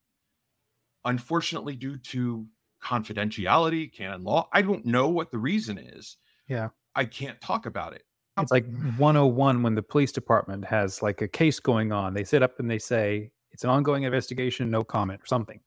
unfortunately 1.05 1.75
due 1.75 1.97
to 1.97 2.45
confidentiality 2.81 3.91
canon 3.93 4.23
law 4.23 4.49
i 4.51 4.61
don't 4.61 4.85
know 4.85 5.07
what 5.07 5.31
the 5.31 5.37
reason 5.37 5.77
is 5.77 6.17
Yeah. 6.47 6.69
i 6.95 7.05
can't 7.05 7.39
talk 7.39 7.65
about 7.65 7.93
it 7.93 8.03
It's 8.37 8.51
like 8.51 8.65
101 8.97 9.63
when 9.63 9.75
the 9.75 9.83
police 9.83 10.11
department 10.11 10.65
has 10.65 11.01
like 11.01 11.21
a 11.21 11.27
case 11.27 11.59
going 11.59 11.91
on. 11.91 12.13
They 12.15 12.23
sit 12.23 12.41
up 12.41 12.59
and 12.59 12.69
they 12.69 12.79
say 12.79 13.31
it's 13.51 13.63
an 13.63 13.69
ongoing 13.69 14.03
investigation, 14.03 14.71
no 14.71 14.83
comment 14.83 15.21
or 15.21 15.27
something. 15.27 15.59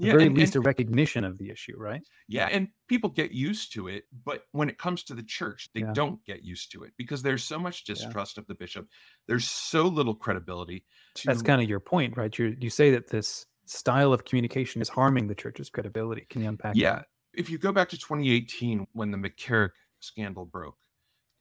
The 0.00 0.06
Yeah, 0.06 0.12
very 0.12 0.26
and- 0.26 0.36
least, 0.36 0.54
and- 0.56 0.64
a 0.64 0.66
recognition 0.66 1.24
of 1.24 1.36
the 1.38 1.50
issue, 1.50 1.76
right? 1.76 2.02
Yeah, 2.26 2.46
and 2.46 2.68
people 2.88 3.10
get 3.10 3.32
used 3.32 3.72
to 3.74 3.88
it, 3.88 4.04
but 4.24 4.44
when 4.52 4.68
it 4.70 4.78
comes 4.78 5.02
to 5.04 5.14
the 5.14 5.22
church, 5.22 5.68
they 5.74 5.80
Yeah. 5.80 5.92
don't 5.92 6.24
get 6.24 6.42
used 6.42 6.72
to 6.72 6.84
it 6.84 6.94
because 6.96 7.22
there's 7.22 7.44
so 7.44 7.58
much 7.58 7.84
distrust 7.84 8.38
of 8.38 8.46
the 8.46 8.54
bishop. 8.54 8.88
There's 9.26 9.48
so 9.48 9.86
little 9.86 10.14
credibility. 10.14 10.84
To, 11.16 11.26
That's 11.26 11.42
kind 11.42 11.60
of 11.62 11.68
your 11.68 11.80
point, 11.80 12.16
right? 12.16 12.36
You 12.38 12.56
you 12.58 12.70
say 12.70 12.90
that 12.92 13.08
this 13.08 13.46
style 13.66 14.12
of 14.12 14.24
communication 14.24 14.80
is 14.80 14.88
harming 14.88 15.26
the 15.28 15.34
church's 15.34 15.68
credibility. 15.70 16.22
Can 16.30 16.42
you 16.42 16.48
unpack? 16.48 16.72
That? 16.74 16.78
Yeah. 16.80 16.94
that? 16.96 17.06
If 17.34 17.50
you 17.50 17.58
go 17.58 17.70
back 17.70 17.90
to 17.90 17.98
2018 17.98 18.86
when 18.92 19.10
the 19.10 19.18
McCarrick 19.18 19.70
scandal 20.00 20.46
broke, 20.46 20.78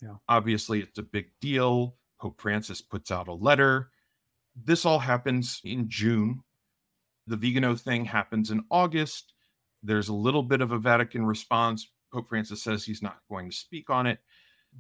Yeah. 0.02 0.18
obviously 0.28 0.82
it's 0.82 1.00
a 1.00 1.04
big 1.04 1.32
deal. 1.40 1.98
Pope 2.20 2.40
Francis 2.42 2.82
puts 2.82 3.10
out 3.10 3.28
a 3.30 3.34
letter. 3.34 3.90
This 4.56 4.86
all 4.86 5.00
happens 5.00 5.62
in 5.64 5.90
June. 5.90 6.44
The 7.30 7.38
Vigano 7.38 7.76
thing 7.76 8.06
happens 8.06 8.50
in 8.50 8.64
August. 8.72 9.34
There's 9.84 10.10
a 10.10 10.14
little 10.14 10.42
bit 10.42 10.62
of 10.62 10.72
a 10.72 10.80
Vatican 10.80 11.26
response. 11.26 11.88
Pope 12.12 12.28
Francis 12.28 12.64
says 12.64 12.84
he's 12.84 13.04
not 13.04 13.20
going 13.30 13.52
to 13.52 13.56
speak 13.56 13.92
on 13.92 14.08
it. 14.08 14.20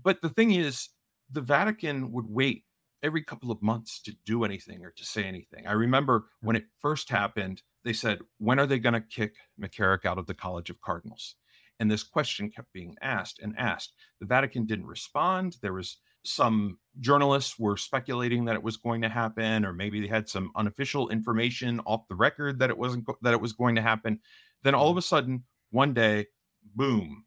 But 0.04 0.22
the 0.22 0.30
thing 0.30 0.52
is, 0.52 0.90
the 1.32 1.42
Vatican 1.42 2.12
would 2.12 2.26
wait 2.28 2.64
every 3.04 3.24
couple 3.24 3.52
of 3.52 3.62
months 3.62 4.02
to 4.02 4.16
do 4.26 4.44
anything 4.44 4.84
or 4.84 4.92
to 4.92 5.06
say 5.06 5.24
anything. 5.26 5.68
I 5.68 5.74
remember 5.74 6.26
when 6.42 6.56
it 6.56 6.66
first 6.82 7.10
happened, 7.10 7.62
they 7.84 7.94
said, 7.94 8.20
When 8.40 8.60
are 8.60 8.66
they 8.66 8.80
going 8.80 8.94
to 8.94 9.02
kick 9.02 9.36
McCarrick 9.62 10.06
out 10.06 10.18
of 10.18 10.26
the 10.26 10.34
College 10.34 10.72
of 10.72 10.82
Cardinals? 10.82 11.36
And 11.80 11.90
this 11.90 12.04
question 12.04 12.50
kept 12.50 12.74
being 12.74 12.96
asked 13.02 13.40
and 13.40 13.54
asked. 13.60 13.94
The 14.20 14.26
Vatican 14.26 14.66
didn't 14.66 14.88
respond. 14.88 15.58
There 15.62 15.74
was 15.74 15.98
some 16.24 16.78
journalists 17.00 17.58
were 17.58 17.78
speculating 17.78 18.46
that 18.46 18.56
it 18.56 18.64
was 18.64 18.78
going 18.78 19.02
to 19.02 19.10
happen, 19.10 19.66
or 19.66 19.74
maybe 19.74 20.02
they 20.02 20.08
had 20.08 20.30
some 20.30 20.52
unofficial 20.56 21.10
information 21.10 21.80
off 21.82 22.08
the 22.08 22.16
record 22.16 22.60
that 22.60 22.70
it 22.70 22.78
wasn't 22.78 23.06
go- 23.06 23.18
that 23.22 23.34
it 23.34 23.42
was 23.42 23.54
going 23.54 23.76
to 23.76 23.82
happen. 23.82 24.20
Then 24.64 24.76
all 24.76 24.88
of 24.88 24.92
mm-hmm. 24.92 25.00
a 25.00 25.04
sudden, 25.04 25.44
one 25.72 25.94
day, 25.94 26.28
boom, 26.76 27.26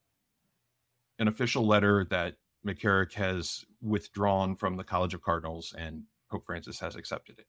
an 1.19 1.29
official 1.29 1.67
letter 1.67 2.07
that 2.11 2.37
McCarrick 2.67 3.15
has 3.15 3.65
withdrawn 3.81 4.57
from 4.57 4.77
the 4.77 4.85
College 4.85 5.15
of 5.15 5.23
Cardinals 5.23 5.75
and 5.77 6.05
Pope 6.31 6.47
Francis 6.47 6.81
has 6.81 6.97
accepted 6.97 7.39
it. 7.39 7.47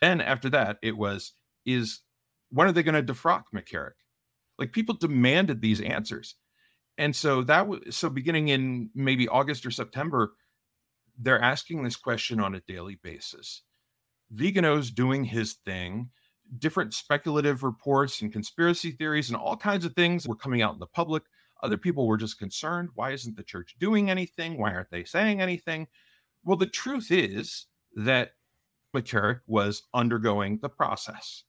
Then 0.00 0.20
after 0.20 0.50
that, 0.50 0.78
it 0.82 0.96
was 0.96 1.32
is 1.64 2.00
when 2.50 2.66
are 2.66 2.72
they 2.72 2.82
going 2.82 2.94
to 2.94 3.12
defrock 3.12 3.44
McCarrick? 3.54 3.92
Like 4.58 4.72
people 4.72 4.94
demanded 4.94 5.60
these 5.60 5.80
answers. 5.80 6.34
And 6.96 7.14
so 7.14 7.42
that 7.44 7.68
was 7.68 7.80
so 7.96 8.08
beginning 8.08 8.48
in 8.48 8.90
maybe 8.94 9.28
August 9.28 9.64
or 9.64 9.70
September, 9.70 10.32
they're 11.18 11.40
asking 11.40 11.82
this 11.82 11.96
question 11.96 12.40
on 12.40 12.54
a 12.54 12.60
daily 12.60 12.98
basis. 13.02 13.62
Vigano's 14.30 14.90
doing 14.90 15.24
his 15.24 15.54
thing. 15.64 16.10
Different 16.58 16.94
speculative 16.94 17.62
reports 17.62 18.22
and 18.22 18.32
conspiracy 18.32 18.92
theories 18.92 19.28
and 19.28 19.36
all 19.36 19.56
kinds 19.56 19.84
of 19.84 19.94
things 19.94 20.26
were 20.26 20.36
coming 20.36 20.62
out 20.62 20.74
in 20.74 20.78
the 20.78 20.86
public. 20.86 21.24
Other 21.62 21.76
people 21.76 22.06
were 22.06 22.16
just 22.16 22.38
concerned. 22.38 22.90
Why 22.94 23.10
isn't 23.10 23.36
the 23.36 23.42
church 23.42 23.76
doing 23.78 24.10
anything? 24.10 24.58
Why 24.58 24.72
aren't 24.72 24.90
they 24.90 25.04
saying 25.04 25.40
anything? 25.40 25.88
Well, 26.44 26.56
the 26.56 26.66
truth 26.66 27.10
is 27.10 27.66
that 27.94 28.32
McCarrick 28.94 29.40
was 29.46 29.82
undergoing 29.92 30.58
the 30.62 30.68
process. 30.68 31.42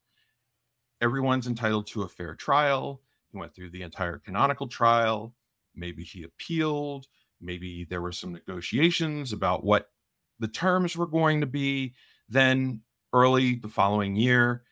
Everyone's 1.00 1.48
entitled 1.48 1.88
to 1.88 2.02
a 2.02 2.10
fair 2.10 2.36
trial. 2.36 3.02
He 3.32 3.38
went 3.38 3.56
through 3.56 3.70
the 3.70 3.84
entire 3.84 4.18
canonical 4.18 4.68
trial. 4.68 5.36
Maybe 5.76 6.04
he 6.04 6.24
appealed. 6.24 7.08
Maybe 7.42 7.86
there 7.90 8.02
were 8.02 8.12
some 8.12 8.34
negotiations 8.34 9.34
about 9.34 9.64
what 9.64 9.90
the 10.40 10.48
terms 10.48 10.96
were 10.96 11.08
going 11.08 11.42
to 11.42 11.48
be. 11.48 11.94
Then, 12.28 12.82
early 13.14 13.56
the 13.56 13.68
following 13.68 14.16
year, 14.16 14.64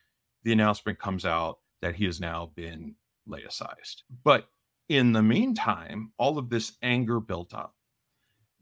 the 0.43 0.53
announcement 0.53 0.99
comes 0.99 1.25
out 1.25 1.59
that 1.81 1.95
he 1.95 2.05
has 2.05 2.19
now 2.19 2.51
been 2.55 2.95
laicized. 3.27 4.03
But 4.23 4.47
in 4.89 5.13
the 5.13 5.23
meantime, 5.23 6.11
all 6.17 6.37
of 6.37 6.49
this 6.49 6.73
anger 6.81 7.19
built 7.19 7.53
up. 7.53 7.75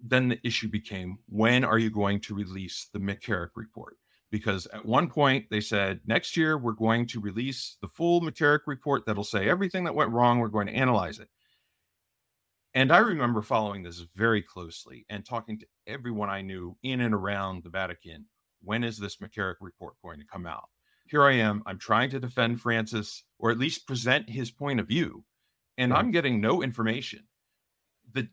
Then 0.04 0.30
the 0.30 0.40
issue 0.44 0.68
became 0.68 1.20
when 1.28 1.64
are 1.64 1.80
you 1.80 1.90
going 1.90 2.20
to 2.22 2.36
release 2.36 2.90
the 2.92 3.00
McCarrick 3.00 3.52
report? 3.56 3.98
Because 4.32 4.68
at 4.68 4.86
one 4.86 5.10
point 5.10 5.46
they 5.50 5.62
said, 5.62 6.02
next 6.06 6.36
year 6.36 6.58
we're 6.58 6.74
going 6.74 7.08
to 7.08 7.20
release 7.20 7.78
the 7.82 7.88
full 7.88 8.22
McCarrick 8.22 8.62
report 8.66 9.06
that'll 9.06 9.24
say 9.24 9.50
everything 9.50 9.84
that 9.86 9.96
went 9.96 10.12
wrong. 10.12 10.40
We're 10.40 10.48
going 10.50 10.68
to 10.68 10.74
analyze 10.74 11.20
it. 11.20 11.30
And 12.76 12.92
I 12.92 12.98
remember 12.98 13.42
following 13.42 13.84
this 13.84 14.06
very 14.16 14.42
closely 14.42 15.06
and 15.10 15.26
talking 15.26 15.58
to 15.60 15.66
everyone 15.88 16.30
I 16.30 16.42
knew 16.42 16.76
in 16.84 17.00
and 17.00 17.14
around 17.14 17.64
the 17.64 17.70
Vatican. 17.70 18.26
When 18.62 18.84
is 18.84 18.98
this 18.98 19.16
McCarrick 19.18 19.56
report 19.62 19.96
going 20.04 20.20
to 20.20 20.26
come 20.26 20.46
out? 20.46 20.66
Here 21.08 21.24
I 21.24 21.36
am. 21.36 21.64
I'm 21.66 21.80
trying 21.80 22.10
to 22.10 22.20
defend 22.20 22.60
Francis 22.60 23.24
or 23.40 23.50
at 23.50 23.58
least 23.58 23.88
present 23.88 24.30
his 24.30 24.52
point 24.52 24.82
of 24.82 24.90
view. 24.90 25.24
And 25.78 25.94
Right. 25.94 26.00
I'm 26.00 26.12
getting 26.12 26.42
no 26.42 26.62
information. 26.62 27.24
The 28.12 28.28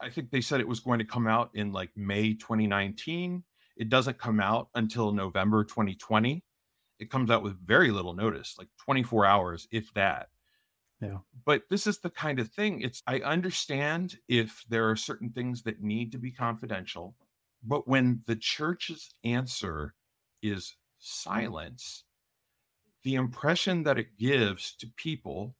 I 0.00 0.10
think 0.10 0.30
they 0.30 0.42
said 0.42 0.60
it 0.60 0.68
was 0.68 0.80
going 0.80 1.00
to 1.00 1.04
come 1.04 1.26
out 1.26 1.50
in 1.54 1.72
like 1.72 1.90
May 1.96 2.34
2019. 2.34 3.42
It 3.78 3.88
doesn't 3.88 4.18
come 4.18 4.38
out 4.40 4.68
until 4.74 5.10
November 5.10 5.64
2020. 5.64 6.44
It 6.98 7.10
comes 7.10 7.30
out 7.30 7.42
with 7.42 7.66
very 7.66 7.90
little 7.90 8.14
notice, 8.14 8.54
like 8.58 8.68
24 8.84 9.26
hours, 9.26 9.66
if 9.72 9.92
that. 9.94 10.28
Yeah. 11.00 11.18
But 11.44 11.62
this 11.68 11.86
is 11.86 11.98
the 11.98 12.10
kind 12.10 12.40
of 12.40 12.48
thing. 12.48 12.80
It's 12.80 13.02
I 13.06 13.20
understand 13.20 14.18
if 14.28 14.64
there 14.68 14.88
are 14.88 14.96
certain 14.96 15.30
things 15.30 15.62
that 15.64 15.82
need 15.82 16.12
to 16.12 16.18
be 16.18 16.30
confidential, 16.30 17.14
but 17.62 17.86
when 17.86 18.22
the 18.26 18.36
church's 18.36 19.14
answer 19.24 19.94
is 20.42 20.64
mm. 20.64 20.74
silence, 20.98 22.04
the 23.04 23.14
impression 23.14 23.82
that 23.84 23.98
it 23.98 24.18
gives 24.18 24.74
to 24.76 24.86
people 24.96 25.54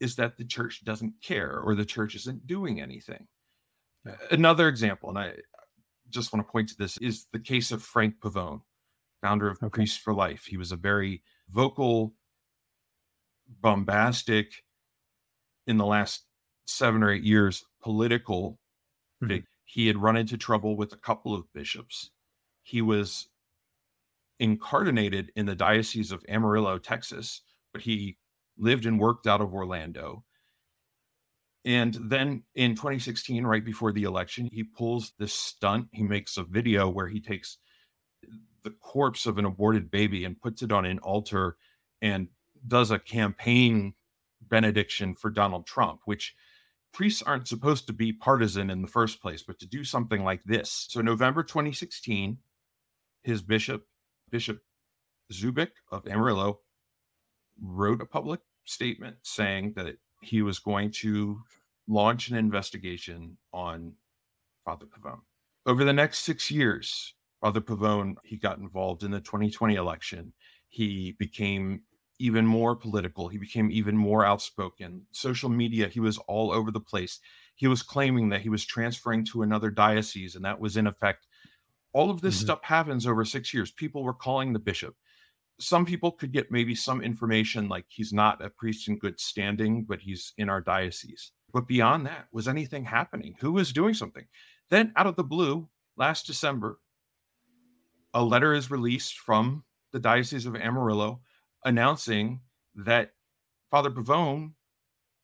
is 0.00 0.16
that 0.16 0.36
the 0.36 0.44
church 0.44 0.84
doesn't 0.84 1.14
care 1.22 1.58
or 1.58 1.74
the 1.74 1.84
church 1.84 2.14
isn't 2.14 2.46
doing 2.46 2.80
anything. 2.80 3.26
Yeah. 4.04 4.16
Another 4.30 4.68
example, 4.68 5.08
and 5.08 5.18
I 5.18 5.34
just 6.10 6.32
want 6.32 6.46
to 6.46 6.50
point 6.50 6.68
to 6.70 6.76
this, 6.76 6.96
is 6.98 7.26
the 7.32 7.38
case 7.38 7.70
of 7.70 7.82
Frank 7.82 8.16
Pavone, 8.22 8.62
founder 9.22 9.48
of 9.48 9.58
okay. 9.62 9.70
Priests 9.70 9.96
for 9.96 10.12
Life. 10.12 10.44
He 10.46 10.56
was 10.56 10.72
a 10.72 10.76
very 10.76 11.22
vocal, 11.48 12.14
bombastic, 13.60 14.62
in 15.66 15.78
the 15.78 15.86
last 15.86 16.24
seven 16.66 17.02
or 17.02 17.10
eight 17.10 17.24
years, 17.24 17.64
political 17.82 18.58
mm-hmm. 19.22 19.38
He 19.64 19.86
had 19.86 19.96
run 19.96 20.16
into 20.16 20.36
trouble 20.36 20.76
with 20.76 20.92
a 20.92 20.98
couple 20.98 21.34
of 21.34 21.52
bishops. 21.52 22.10
He 22.62 22.82
was 22.82 23.28
incardinated 24.38 25.32
in 25.36 25.46
the 25.46 25.54
Diocese 25.54 26.12
of 26.12 26.24
Amarillo, 26.28 26.78
Texas, 26.78 27.40
but 27.72 27.82
he 27.82 28.18
lived 28.56 28.86
and 28.86 29.00
worked 29.00 29.26
out 29.26 29.40
of 29.40 29.54
Orlando. 29.54 30.24
And 31.64 31.94
then 31.94 32.44
in 32.54 32.74
2016, 32.74 33.44
right 33.44 33.64
before 33.64 33.90
the 33.90 34.04
election, 34.04 34.50
he 34.52 34.64
pulls 34.64 35.12
this 35.18 35.32
stunt. 35.32 35.88
He 35.92 36.02
makes 36.02 36.36
a 36.36 36.44
video 36.44 36.88
where 36.88 37.08
he 37.08 37.20
takes 37.20 37.58
the 38.62 38.70
corpse 38.70 39.26
of 39.26 39.38
an 39.38 39.44
aborted 39.44 39.90
baby 39.90 40.24
and 40.24 40.40
puts 40.40 40.62
it 40.62 40.72
on 40.72 40.84
an 40.84 40.98
altar 40.98 41.56
and 42.02 42.28
does 42.66 42.90
a 42.90 42.98
campaign 42.98 43.94
benediction 44.40 45.14
for 45.14 45.30
Donald 45.30 45.66
Trump, 45.66 46.00
which 46.04 46.34
priests 46.92 47.22
aren't 47.22 47.48
supposed 47.48 47.86
to 47.86 47.92
be 47.92 48.12
partisan 48.12 48.70
in 48.70 48.82
the 48.82 48.88
first 48.88 49.20
place, 49.20 49.42
but 49.42 49.58
to 49.58 49.66
do 49.66 49.84
something 49.84 50.24
like 50.24 50.44
this. 50.44 50.86
So, 50.88 51.00
November 51.00 51.42
2016, 51.42 52.38
his 53.22 53.42
bishop, 53.42 53.86
Bishop 54.30 54.62
Zurek 55.32 55.72
of 55.90 56.06
Amarillo, 56.06 56.60
wrote 57.60 58.00
a 58.00 58.06
public 58.06 58.40
statement 58.64 59.16
saying 59.22 59.74
that 59.76 59.96
he 60.22 60.42
was 60.42 60.58
going 60.58 60.90
to 60.90 61.40
launch 61.86 62.28
an 62.28 62.36
investigation 62.36 63.36
on 63.52 63.92
Father 64.64 64.86
Pavone. 64.86 65.20
Over 65.66 65.84
the 65.84 65.92
next 65.92 66.20
six 66.20 66.50
years, 66.50 67.14
Father 67.40 67.60
Pavone, 67.60 68.16
he 68.24 68.36
got 68.36 68.58
involved 68.58 69.02
in 69.02 69.10
the 69.10 69.20
2020 69.20 69.74
election. 69.74 70.32
He 70.68 71.14
became 71.18 71.82
even 72.18 72.46
more 72.46 72.76
political. 72.76 73.28
He 73.28 73.38
became 73.38 73.70
even 73.70 73.96
more 73.96 74.24
outspoken. 74.24 75.02
Social 75.12 75.48
media, 75.48 75.88
he 75.88 76.00
was 76.00 76.18
all 76.18 76.52
over 76.52 76.70
the 76.70 76.80
place. 76.80 77.20
He 77.56 77.66
was 77.66 77.82
claiming 77.82 78.28
that 78.30 78.40
he 78.40 78.48
was 78.48 78.64
transferring 78.64 79.24
to 79.26 79.42
another 79.42 79.70
diocese, 79.70 80.34
and 80.34 80.44
that 80.44 80.60
was 80.60 80.76
in 80.76 80.86
effect. 80.86 81.26
All 81.92 82.10
of 82.10 82.20
this 82.20 82.36
mm-hmm. 82.36 82.44
stuff 82.44 82.62
happens 82.62 83.06
over 83.06 83.24
six 83.24 83.54
years. 83.54 83.70
People 83.70 84.02
were 84.02 84.14
calling 84.14 84.52
the 84.52 84.58
bishop. 84.58 84.94
Some 85.60 85.86
people 85.86 86.10
could 86.10 86.32
get 86.32 86.50
maybe 86.50 86.74
some 86.74 87.00
information 87.00 87.68
like 87.68 87.84
he's 87.88 88.12
not 88.12 88.44
a 88.44 88.50
priest 88.50 88.88
in 88.88 88.98
good 88.98 89.20
standing, 89.20 89.84
but 89.84 90.00
he's 90.00 90.32
in 90.36 90.48
our 90.48 90.60
diocese. 90.60 91.30
But 91.52 91.68
beyond 91.68 92.06
that, 92.06 92.26
was 92.32 92.48
anything 92.48 92.84
happening? 92.84 93.36
Who 93.38 93.52
was 93.52 93.72
doing 93.72 93.94
something? 93.94 94.26
Then, 94.70 94.92
out 94.96 95.06
of 95.06 95.14
the 95.14 95.22
blue, 95.22 95.68
last 95.96 96.26
December, 96.26 96.80
a 98.12 98.22
letter 98.22 98.54
is 98.54 98.70
released 98.70 99.18
from 99.18 99.62
the 99.92 100.00
Diocese 100.00 100.46
of 100.46 100.56
Amarillo 100.56 101.20
announcing 101.64 102.40
that 102.74 103.12
Father 103.70 103.90
Pavone 103.90 104.52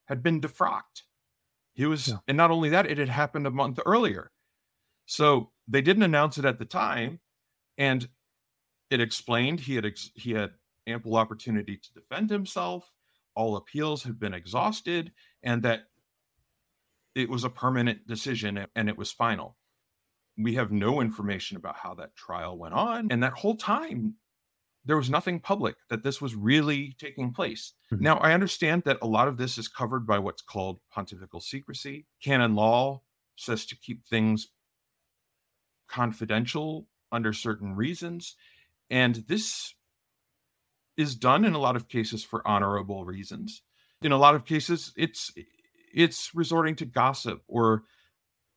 had 0.07 0.23
been 0.23 0.41
defrocked. 0.41 1.03
He 1.73 1.87
was, 1.87 2.09
yeah. 2.09 2.17
and 2.27 2.37
not 2.37 2.51
only 2.51 2.69
that, 2.71 2.87
it 2.87 2.99
had 2.99 3.09
happened 3.09 3.47
a 3.47 3.51
month 3.51 3.79
earlier. 3.87 4.33
So 5.07 5.51
they 5.69 5.83
didn't 5.83 6.03
announce 6.03 6.39
it 6.39 6.45
at 6.45 6.59
the 6.59 6.65
time, 6.65 7.21
and 7.79 8.09
it 8.91 9.01
explained 9.01 9.61
he 9.61 9.77
had 9.77 9.87
ex- 9.87 10.11
he 10.15 10.33
had 10.33 10.51
ample 10.87 11.17
opportunity 11.17 11.77
to 11.77 11.93
defend 11.93 12.31
himself. 12.31 12.91
All 13.35 13.57
appeals 13.57 14.03
had 14.03 14.19
been 14.19 14.35
exhausted, 14.35 15.13
and 15.43 15.63
that 15.63 15.85
it 17.15 17.29
was 17.29 17.45
a 17.45 17.51
permanent 17.51 18.07
decision 18.07 18.67
and 18.75 18.89
it 18.89 18.97
was 18.97 19.11
final. 19.11 19.57
We 20.39 20.55
have 20.55 20.71
no 20.71 21.01
information 21.01 21.57
about 21.57 21.77
how 21.77 21.95
that 21.95 22.17
trial 22.17 22.57
went 22.57 22.75
on, 22.75 23.09
and 23.11 23.23
that 23.23 23.35
whole 23.35 23.57
time 23.57 24.15
there 24.85 24.97
was 24.97 25.11
nothing 25.11 25.41
public 25.41 25.77
that 25.89 26.03
this 26.03 26.21
was 26.21 26.35
really 26.35 26.95
taking 26.99 27.33
place. 27.33 27.75
Mm-hmm. 27.93 28.03
Now, 28.03 28.17
I 28.19 28.33
understand 28.33 28.83
that 28.85 28.99
a 29.03 29.07
lot 29.07 29.29
of 29.29 29.37
this 29.37 29.59
is 29.59 29.69
covered 29.69 30.07
by 30.07 30.19
what's 30.19 30.43
called 30.43 30.81
pontifical 30.91 31.41
secrecy. 31.41 32.07
Canon 32.23 32.55
law 32.55 33.03
says 33.37 33.67
to 33.67 33.77
keep 33.77 34.07
things 34.07 34.49
confidential 35.89 36.87
under 37.13 37.33
certain 37.33 37.75
reasons. 37.75 38.37
And 38.89 39.17
this 39.29 39.75
is 40.97 41.15
done 41.15 41.45
in 41.45 41.55
a 41.55 41.59
lot 41.59 41.77
of 41.77 41.89
cases 41.89 42.25
for 42.25 42.47
honorable 42.47 43.05
reasons. 43.05 43.63
In 44.03 44.13
a 44.13 44.19
lot 44.19 44.35
of 44.35 44.45
cases, 44.45 44.93
it's 44.97 45.33
it's 45.93 46.31
resorting 46.35 46.77
to 46.77 46.85
gossip 46.85 47.43
or 47.49 47.83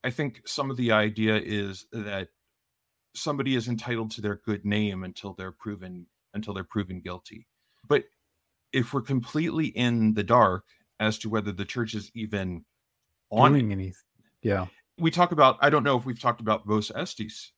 I 0.03 0.09
think 0.09 0.41
some 0.45 0.69
of 0.69 0.77
the 0.77 0.91
idea 0.91 1.39
is 1.43 1.85
that 1.91 2.27
somebody 3.15 3.55
is 3.55 3.67
entitled 3.67 4.11
to 4.11 4.21
their 4.21 4.35
good 4.35 4.65
name 4.65 5.03
until 5.03 5.33
they're 5.33 5.51
proven 5.51 6.07
until 6.33 6.53
they're 6.53 6.63
proven 6.63 6.99
guilty. 6.99 7.47
But 7.87 8.05
if 8.71 8.93
we're 8.93 9.01
completely 9.01 9.67
in 9.67 10.13
the 10.13 10.23
dark 10.23 10.65
as 10.99 11.17
to 11.19 11.29
whether 11.29 11.51
the 11.51 11.65
church 11.65 11.93
is 11.93 12.11
even 12.15 12.65
on 13.31 13.51
doing 13.51 13.71
anything, 13.71 13.93
yeah, 14.41 14.67
we 14.97 15.11
talk 15.11 15.31
about. 15.31 15.57
I 15.61 15.69
don't 15.69 15.83
know 15.83 15.97
if 15.97 16.05
we've 16.05 16.19
talked 16.19 16.41
about 16.41 16.65
Vos 16.65 16.91
Estis, 16.91 17.49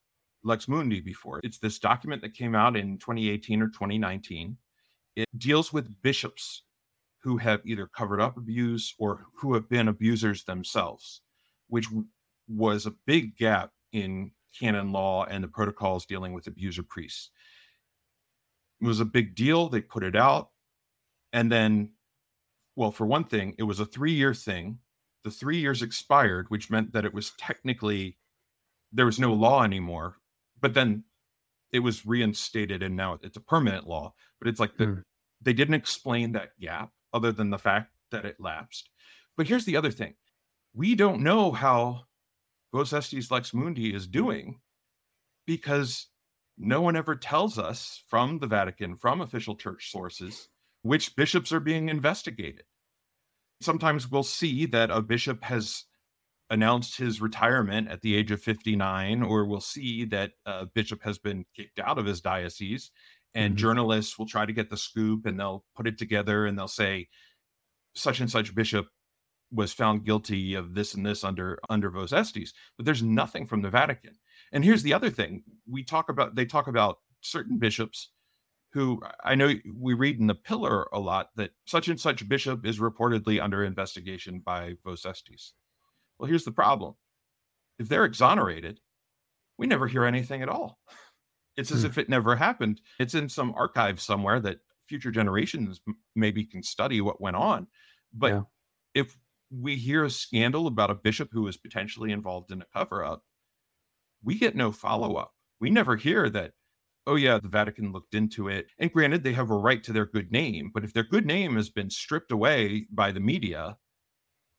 Lex 0.44 0.68
Mundi 0.68 1.00
before. 1.00 1.40
It's 1.42 1.58
this 1.58 1.78
document 1.78 2.22
that 2.22 2.34
came 2.34 2.54
out 2.54 2.76
in 2.76 2.98
2018 2.98 3.62
or 3.62 3.68
2019. 3.68 4.56
It 5.16 5.26
deals 5.36 5.72
with 5.72 6.02
bishops 6.02 6.62
who 7.22 7.38
have 7.38 7.60
either 7.64 7.86
covered 7.86 8.20
up 8.20 8.36
abuse 8.36 8.94
or 8.98 9.26
who 9.34 9.54
have 9.54 9.68
been 9.68 9.88
abusers 9.88 10.44
themselves, 10.44 11.22
which 11.68 11.88
was 12.48 12.86
a 12.86 12.94
big 13.06 13.36
gap 13.36 13.72
in 13.92 14.30
canon 14.58 14.92
law 14.92 15.24
and 15.24 15.42
the 15.42 15.48
protocols 15.48 16.06
dealing 16.06 16.32
with 16.32 16.46
abuser 16.46 16.82
priests. 16.82 17.30
It 18.80 18.86
was 18.86 19.00
a 19.00 19.04
big 19.04 19.34
deal. 19.34 19.68
They 19.68 19.80
put 19.80 20.04
it 20.04 20.16
out. 20.16 20.50
And 21.32 21.50
then, 21.50 21.90
well, 22.74 22.90
for 22.90 23.06
one 23.06 23.24
thing, 23.24 23.54
it 23.58 23.64
was 23.64 23.80
a 23.80 23.86
three 23.86 24.12
year 24.12 24.34
thing. 24.34 24.78
The 25.24 25.30
three 25.30 25.58
years 25.58 25.82
expired, 25.82 26.46
which 26.50 26.70
meant 26.70 26.92
that 26.92 27.04
it 27.04 27.12
was 27.12 27.32
technically, 27.38 28.16
there 28.92 29.06
was 29.06 29.18
no 29.18 29.32
law 29.32 29.62
anymore. 29.64 30.16
But 30.60 30.74
then 30.74 31.04
it 31.72 31.80
was 31.80 32.06
reinstated 32.06 32.82
and 32.82 32.96
now 32.96 33.18
it's 33.22 33.36
a 33.36 33.40
permanent 33.40 33.86
law. 33.86 34.14
But 34.38 34.48
it's 34.48 34.60
like 34.60 34.76
the, 34.76 34.86
mm. 34.86 35.02
they 35.42 35.52
didn't 35.52 35.74
explain 35.74 36.32
that 36.32 36.58
gap 36.60 36.90
other 37.12 37.32
than 37.32 37.50
the 37.50 37.58
fact 37.58 37.90
that 38.10 38.24
it 38.24 38.36
lapsed. 38.38 38.88
But 39.36 39.48
here's 39.48 39.64
the 39.64 39.76
other 39.76 39.90
thing 39.90 40.14
we 40.74 40.94
don't 40.94 41.22
know 41.22 41.50
how 41.50 42.02
Vos 42.72 42.92
Estis 42.92 43.30
Lex 43.30 43.54
Mundi 43.54 43.94
is 43.94 44.06
doing 44.06 44.60
because 45.46 46.08
no 46.58 46.80
one 46.80 46.96
ever 46.96 47.16
tells 47.16 47.58
us 47.58 48.02
from 48.08 48.38
the 48.38 48.46
Vatican, 48.46 48.96
from 48.96 49.20
official 49.20 49.56
church 49.56 49.90
sources, 49.90 50.48
which 50.82 51.16
bishops 51.16 51.52
are 51.52 51.60
being 51.60 51.88
investigated. 51.88 52.64
Sometimes 53.60 54.10
we'll 54.10 54.22
see 54.22 54.66
that 54.66 54.90
a 54.90 55.00
bishop 55.02 55.44
has 55.44 55.84
announced 56.48 56.96
his 56.96 57.20
retirement 57.20 57.88
at 57.88 58.02
the 58.02 58.14
age 58.14 58.30
of 58.30 58.40
59, 58.40 59.22
or 59.22 59.44
we'll 59.44 59.60
see 59.60 60.04
that 60.06 60.32
a 60.44 60.66
bishop 60.66 61.02
has 61.02 61.18
been 61.18 61.44
kicked 61.56 61.80
out 61.80 61.98
of 61.98 62.06
his 62.06 62.20
diocese, 62.20 62.90
and 63.34 63.52
mm-hmm. 63.52 63.58
journalists 63.58 64.18
will 64.18 64.26
try 64.26 64.46
to 64.46 64.52
get 64.52 64.70
the 64.70 64.76
scoop 64.76 65.26
and 65.26 65.38
they'll 65.38 65.64
put 65.74 65.86
it 65.86 65.98
together 65.98 66.46
and 66.46 66.58
they'll 66.58 66.68
say, 66.68 67.08
such 67.94 68.20
and 68.20 68.30
such 68.30 68.54
bishop 68.54 68.86
was 69.50 69.72
found 69.72 70.04
guilty 70.04 70.54
of 70.54 70.74
this 70.74 70.94
and 70.94 71.04
this 71.04 71.24
under 71.24 71.58
under 71.68 71.90
Vos 71.90 72.12
Estis, 72.12 72.50
but 72.76 72.84
there's 72.84 73.02
nothing 73.02 73.46
from 73.46 73.62
the 73.62 73.70
Vatican. 73.70 74.16
And 74.52 74.64
here's 74.64 74.82
the 74.82 74.94
other 74.94 75.10
thing: 75.10 75.44
we 75.68 75.82
talk 75.82 76.08
about 76.08 76.34
they 76.34 76.46
talk 76.46 76.66
about 76.66 76.98
certain 77.20 77.58
bishops 77.58 78.10
who 78.72 79.00
I 79.24 79.34
know 79.34 79.54
we 79.74 79.94
read 79.94 80.20
in 80.20 80.26
the 80.26 80.34
Pillar 80.34 80.86
a 80.92 81.00
lot 81.00 81.30
that 81.36 81.50
such 81.66 81.88
and 81.88 81.98
such 81.98 82.28
bishop 82.28 82.66
is 82.66 82.78
reportedly 82.78 83.42
under 83.42 83.64
investigation 83.64 84.40
by 84.44 84.74
Vos 84.84 85.02
Estis. 85.02 85.52
Well, 86.18 86.28
here's 86.28 86.44
the 86.44 86.52
problem: 86.52 86.94
if 87.78 87.88
they're 87.88 88.04
exonerated, 88.04 88.80
we 89.58 89.66
never 89.66 89.86
hear 89.86 90.04
anything 90.04 90.42
at 90.42 90.48
all. 90.48 90.78
It's 91.56 91.72
as 91.72 91.82
hmm. 91.82 91.86
if 91.86 91.98
it 91.98 92.08
never 92.08 92.36
happened. 92.36 92.80
It's 92.98 93.14
in 93.14 93.28
some 93.28 93.54
archive 93.56 94.00
somewhere 94.00 94.40
that 94.40 94.58
future 94.86 95.10
generations 95.10 95.80
maybe 96.14 96.44
can 96.44 96.62
study 96.62 97.00
what 97.00 97.20
went 97.20 97.36
on. 97.36 97.66
But 98.12 98.32
yeah. 98.32 98.42
if 98.94 99.16
we 99.50 99.76
hear 99.76 100.04
a 100.04 100.10
scandal 100.10 100.66
about 100.66 100.90
a 100.90 100.94
bishop 100.94 101.30
who 101.32 101.42
was 101.42 101.56
potentially 101.56 102.12
involved 102.12 102.52
in 102.52 102.62
a 102.62 102.66
cover 102.72 103.04
up, 103.04 103.22
we 104.26 104.36
get 104.36 104.56
no 104.56 104.72
follow 104.72 105.14
up. 105.14 105.32
We 105.60 105.70
never 105.70 105.96
hear 105.96 106.28
that, 106.30 106.50
oh, 107.06 107.14
yeah, 107.14 107.38
the 107.38 107.48
Vatican 107.48 107.92
looked 107.92 108.14
into 108.14 108.48
it. 108.48 108.66
And 108.78 108.92
granted, 108.92 109.22
they 109.22 109.32
have 109.32 109.50
a 109.50 109.56
right 109.56 109.82
to 109.84 109.92
their 109.92 110.04
good 110.04 110.32
name, 110.32 110.72
but 110.74 110.84
if 110.84 110.92
their 110.92 111.04
good 111.04 111.24
name 111.24 111.54
has 111.54 111.70
been 111.70 111.88
stripped 111.88 112.32
away 112.32 112.86
by 112.90 113.12
the 113.12 113.20
media 113.20 113.78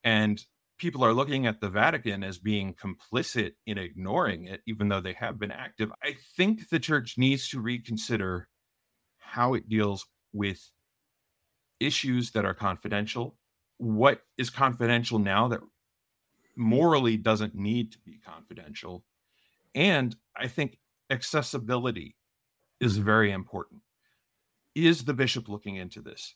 and 0.06 0.42
people 0.80 1.04
are 1.04 1.14
looking 1.14 1.46
at 1.46 1.60
the 1.60 1.70
Vatican 1.70 2.24
as 2.24 2.40
being 2.40 2.74
complicit 2.74 3.52
in 3.66 3.78
ignoring 3.78 4.46
it, 4.46 4.62
even 4.66 4.88
though 4.88 5.02
they 5.02 5.14
have 5.14 5.38
been 5.38 5.52
active, 5.52 5.92
I 6.02 6.16
think 6.38 6.70
the 6.70 6.80
church 6.80 7.16
needs 7.18 7.50
to 7.50 7.60
reconsider 7.60 8.48
how 9.18 9.54
it 9.54 9.68
deals 9.68 10.06
with 10.32 10.72
issues 11.82 12.32
that 12.32 12.46
are 12.46 12.54
confidential. 12.54 13.38
What 13.80 14.22
is 14.38 14.50
confidential 14.50 15.20
now 15.20 15.50
that 15.50 15.60
morally 16.56 17.18
doesn't 17.18 17.54
need 17.54 17.92
to 17.92 18.00
be 18.00 18.20
confidential? 18.26 19.04
And 19.76 20.16
I 20.36 20.48
think 20.48 20.80
accessibility 21.10 22.16
is 22.80 22.98
very 22.98 23.32
important. 23.32 23.82
Is 24.76 25.06
the 25.06 25.14
bishop 25.14 25.50
looking 25.50 25.76
into 25.76 26.02
this? 26.02 26.36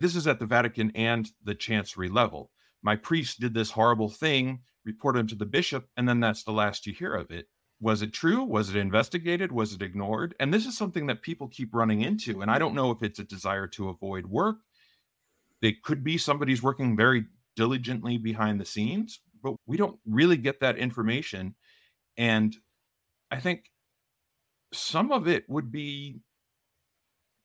This 0.00 0.16
is 0.16 0.26
at 0.26 0.38
the 0.38 0.46
Vatican 0.46 0.92
and 0.94 1.30
the 1.44 1.54
chancery 1.54 2.08
level. 2.08 2.50
My 2.82 2.96
priest 2.96 3.40
did 3.40 3.54
this 3.54 3.70
horrible 3.70 4.08
thing, 4.08 4.60
report 4.84 5.16
him 5.16 5.26
to 5.28 5.34
the 5.34 5.46
bishop, 5.46 5.88
and 5.96 6.08
then 6.08 6.20
that's 6.20 6.42
the 6.42 6.52
last 6.52 6.86
you 6.86 6.92
hear 6.92 7.14
of 7.14 7.30
it. 7.30 7.46
Was 7.80 8.02
it 8.02 8.12
true? 8.12 8.44
Was 8.44 8.70
it 8.70 8.76
investigated? 8.76 9.52
Was 9.52 9.74
it 9.74 9.82
ignored? 9.82 10.34
And 10.40 10.54
this 10.54 10.66
is 10.66 10.76
something 10.76 11.06
that 11.08 11.22
people 11.22 11.48
keep 11.48 11.74
running 11.74 12.02
into. 12.02 12.40
And 12.40 12.50
I 12.50 12.58
don't 12.58 12.74
know 12.74 12.90
if 12.90 13.02
it's 13.02 13.18
a 13.18 13.24
desire 13.24 13.66
to 13.68 13.88
avoid 13.88 14.26
work. 14.26 14.56
It 15.60 15.82
could 15.82 16.02
be 16.02 16.16
somebody's 16.16 16.62
working 16.62 16.96
very 16.96 17.24
diligently 17.56 18.18
behind 18.18 18.60
the 18.60 18.64
scenes, 18.64 19.20
but 19.42 19.54
we 19.66 19.76
don't 19.76 19.98
really 20.06 20.36
get 20.36 20.60
that 20.60 20.78
information. 20.78 21.54
And 22.16 22.56
I 23.32 23.40
think 23.40 23.70
some 24.72 25.10
of 25.10 25.26
it 25.26 25.44
would 25.48 25.72
be 25.72 26.20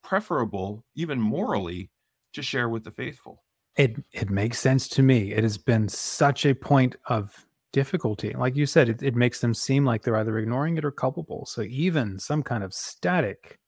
preferable, 0.04 0.84
even 0.96 1.20
morally, 1.20 1.90
to 2.34 2.42
share 2.42 2.70
with 2.70 2.84
the 2.84 2.92
faithful. 2.92 3.44
It 3.78 3.96
it 4.12 4.30
makes 4.30 4.60
sense 4.60 4.88
to 4.90 5.02
me. 5.02 5.32
It 5.32 5.44
has 5.44 5.58
been 5.58 5.88
such 5.88 6.46
a 6.46 6.54
point 6.54 6.96
of 7.06 7.46
difficulty. 7.72 8.34
Like 8.34 8.56
you 8.56 8.66
said, 8.66 8.90
it, 8.90 9.02
it 9.02 9.16
makes 9.16 9.40
them 9.40 9.54
seem 9.54 9.86
like 9.86 10.04
they're 10.04 10.18
either 10.18 10.38
ignoring 10.38 10.78
it 10.78 10.84
or 10.84 10.92
culpable. 10.92 11.46
So 11.46 11.62
even 11.62 12.20
some 12.20 12.44
kind 12.44 12.64
of 12.64 12.74
static 12.74 13.60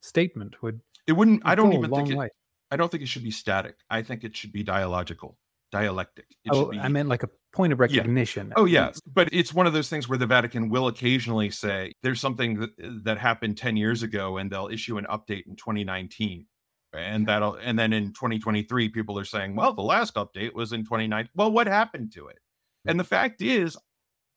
statement 0.00 0.62
would 0.62 0.80
it 1.06 1.12
wouldn't 1.12 1.42
I 1.44 1.54
don't 1.54 1.72
even 1.72 1.90
think 1.90 2.10
it, 2.10 2.16
way. 2.16 2.30
I 2.70 2.76
don't 2.76 2.90
think 2.90 3.02
it 3.02 3.08
should 3.08 3.24
be 3.24 3.30
static. 3.30 3.76
I 3.88 4.02
think 4.02 4.24
it 4.24 4.36
should 4.36 4.52
be 4.52 4.62
dialogical, 4.62 5.38
dialectic. 5.70 6.26
It 6.44 6.50
oh, 6.52 6.70
be, 6.70 6.78
I 6.78 6.88
meant 6.88 7.08
like 7.08 7.22
a 7.22 7.30
point 7.52 7.72
of 7.72 7.80
recognition. 7.80 8.48
Yeah. 8.48 8.54
Oh, 8.56 8.64
yes. 8.64 9.00
But 9.06 9.28
it's 9.32 9.52
one 9.54 9.66
of 9.66 9.72
those 9.72 9.88
things 9.88 10.08
where 10.08 10.18
the 10.18 10.26
Vatican 10.26 10.68
will 10.68 10.88
occasionally 10.88 11.50
say 11.50 11.92
there's 12.02 12.20
something 12.20 12.60
that, 12.60 12.70
that 13.04 13.18
happened 13.18 13.56
10 13.56 13.76
years 13.76 14.02
ago 14.02 14.36
and 14.36 14.50
they'll 14.50 14.68
issue 14.68 14.98
an 14.98 15.06
update 15.10 15.46
in 15.46 15.56
2019. 15.56 16.46
And 16.94 17.26
that'll, 17.26 17.54
and 17.56 17.78
then 17.78 17.92
in 17.92 18.12
2023, 18.14 18.88
people 18.88 19.18
are 19.18 19.24
saying, 19.24 19.54
well, 19.54 19.74
the 19.74 19.82
last 19.82 20.14
update 20.14 20.54
was 20.54 20.72
in 20.72 20.84
2019. 20.84 21.28
Well, 21.34 21.50
what 21.50 21.66
happened 21.66 22.12
to 22.14 22.28
it? 22.28 22.38
And 22.86 22.98
the 22.98 23.04
fact 23.04 23.42
is, 23.42 23.76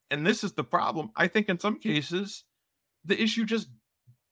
and 0.10 0.28
this 0.28 0.43
is 0.43 0.54
the 0.54 0.63
problem, 0.63 1.12
I 1.15 1.28
think 1.28 1.47
in 1.47 1.60
some 1.60 1.80
cases, 1.80 2.43
the 3.06 3.21
issue 3.21 3.45
just 3.45 3.69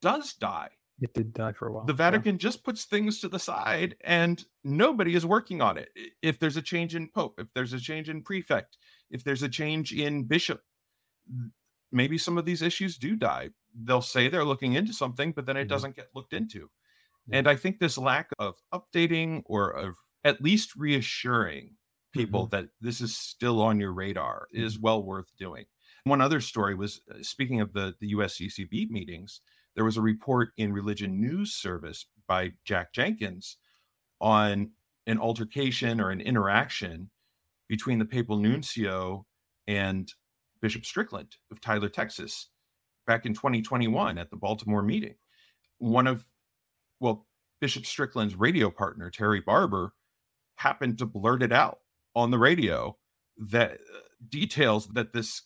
does 0.01 0.33
die. 0.33 0.69
It 1.01 1.13
did 1.13 1.33
die 1.33 1.53
for 1.53 1.67
a 1.67 1.71
while. 1.71 1.85
The 1.85 1.93
Vatican 1.93 2.35
yeah. 2.35 2.39
just 2.39 2.63
puts 2.63 2.85
things 2.85 3.21
to 3.21 3.29
the 3.29 3.39
side 3.39 3.95
and 4.03 4.43
nobody 4.63 5.15
is 5.15 5.25
working 5.25 5.61
on 5.61 5.77
it. 5.77 5.89
If 6.21 6.39
there's 6.39 6.57
a 6.57 6.61
change 6.61 6.95
in 6.95 7.09
pope, 7.09 7.39
if 7.39 7.47
there's 7.55 7.73
a 7.73 7.79
change 7.79 8.09
in 8.09 8.21
prefect, 8.21 8.77
if 9.09 9.23
there's 9.23 9.43
a 9.43 9.49
change 9.49 9.93
in 9.93 10.23
bishop, 10.25 10.61
maybe 11.91 12.17
some 12.17 12.37
of 12.37 12.45
these 12.45 12.61
issues 12.61 12.97
do 12.97 13.15
die. 13.15 13.49
They'll 13.83 14.01
say 14.01 14.27
they're 14.27 14.43
looking 14.43 14.73
into 14.73 14.93
something, 14.93 15.31
but 15.31 15.45
then 15.45 15.57
it 15.57 15.61
mm-hmm. 15.61 15.69
doesn't 15.69 15.95
get 15.95 16.09
looked 16.13 16.33
into. 16.33 16.69
And 17.31 17.47
I 17.47 17.55
think 17.55 17.79
this 17.79 17.97
lack 17.97 18.29
of 18.39 18.55
updating 18.73 19.43
or 19.45 19.69
of 19.69 19.95
at 20.23 20.41
least 20.41 20.75
reassuring 20.75 21.75
people 22.11 22.47
mm-hmm. 22.47 22.55
that 22.55 22.69
this 22.81 23.01
is 23.01 23.15
still 23.15 23.61
on 23.61 23.79
your 23.79 23.93
radar 23.93 24.47
mm-hmm. 24.53 24.65
is 24.65 24.79
well 24.79 25.03
worth 25.03 25.31
doing. 25.37 25.65
One 26.05 26.21
other 26.21 26.41
story 26.41 26.75
was 26.75 27.01
uh, 27.11 27.21
speaking 27.21 27.61
of 27.61 27.73
the, 27.73 27.93
the 27.99 28.13
USCCB 28.13 28.89
meetings, 28.89 29.41
there 29.75 29.85
was 29.85 29.97
a 29.97 30.01
report 30.01 30.49
in 30.57 30.73
Religion 30.73 31.19
News 31.19 31.53
Service 31.53 32.05
by 32.27 32.51
Jack 32.65 32.93
Jenkins 32.93 33.57
on 34.19 34.71
an 35.07 35.19
altercation 35.19 35.99
or 35.99 36.11
an 36.11 36.21
interaction 36.21 37.09
between 37.67 37.99
the 37.99 38.05
papal 38.05 38.37
nuncio 38.37 39.25
and 39.67 40.11
Bishop 40.61 40.85
Strickland 40.85 41.35
of 41.51 41.61
Tyler, 41.61 41.89
Texas, 41.89 42.49
back 43.07 43.25
in 43.25 43.33
2021 43.33 44.17
at 44.17 44.29
the 44.29 44.35
Baltimore 44.35 44.83
meeting. 44.83 45.15
One 45.77 46.07
of, 46.07 46.25
well, 46.99 47.27
Bishop 47.61 47.85
Strickland's 47.85 48.35
radio 48.35 48.69
partner, 48.69 49.09
Terry 49.09 49.41
Barber, 49.41 49.93
happened 50.57 50.97
to 50.97 51.05
blurt 51.05 51.41
it 51.41 51.51
out 51.51 51.79
on 52.15 52.31
the 52.31 52.37
radio 52.37 52.97
that 53.37 53.73
uh, 53.73 53.99
details 54.27 54.87
that 54.89 55.13
this 55.13 55.43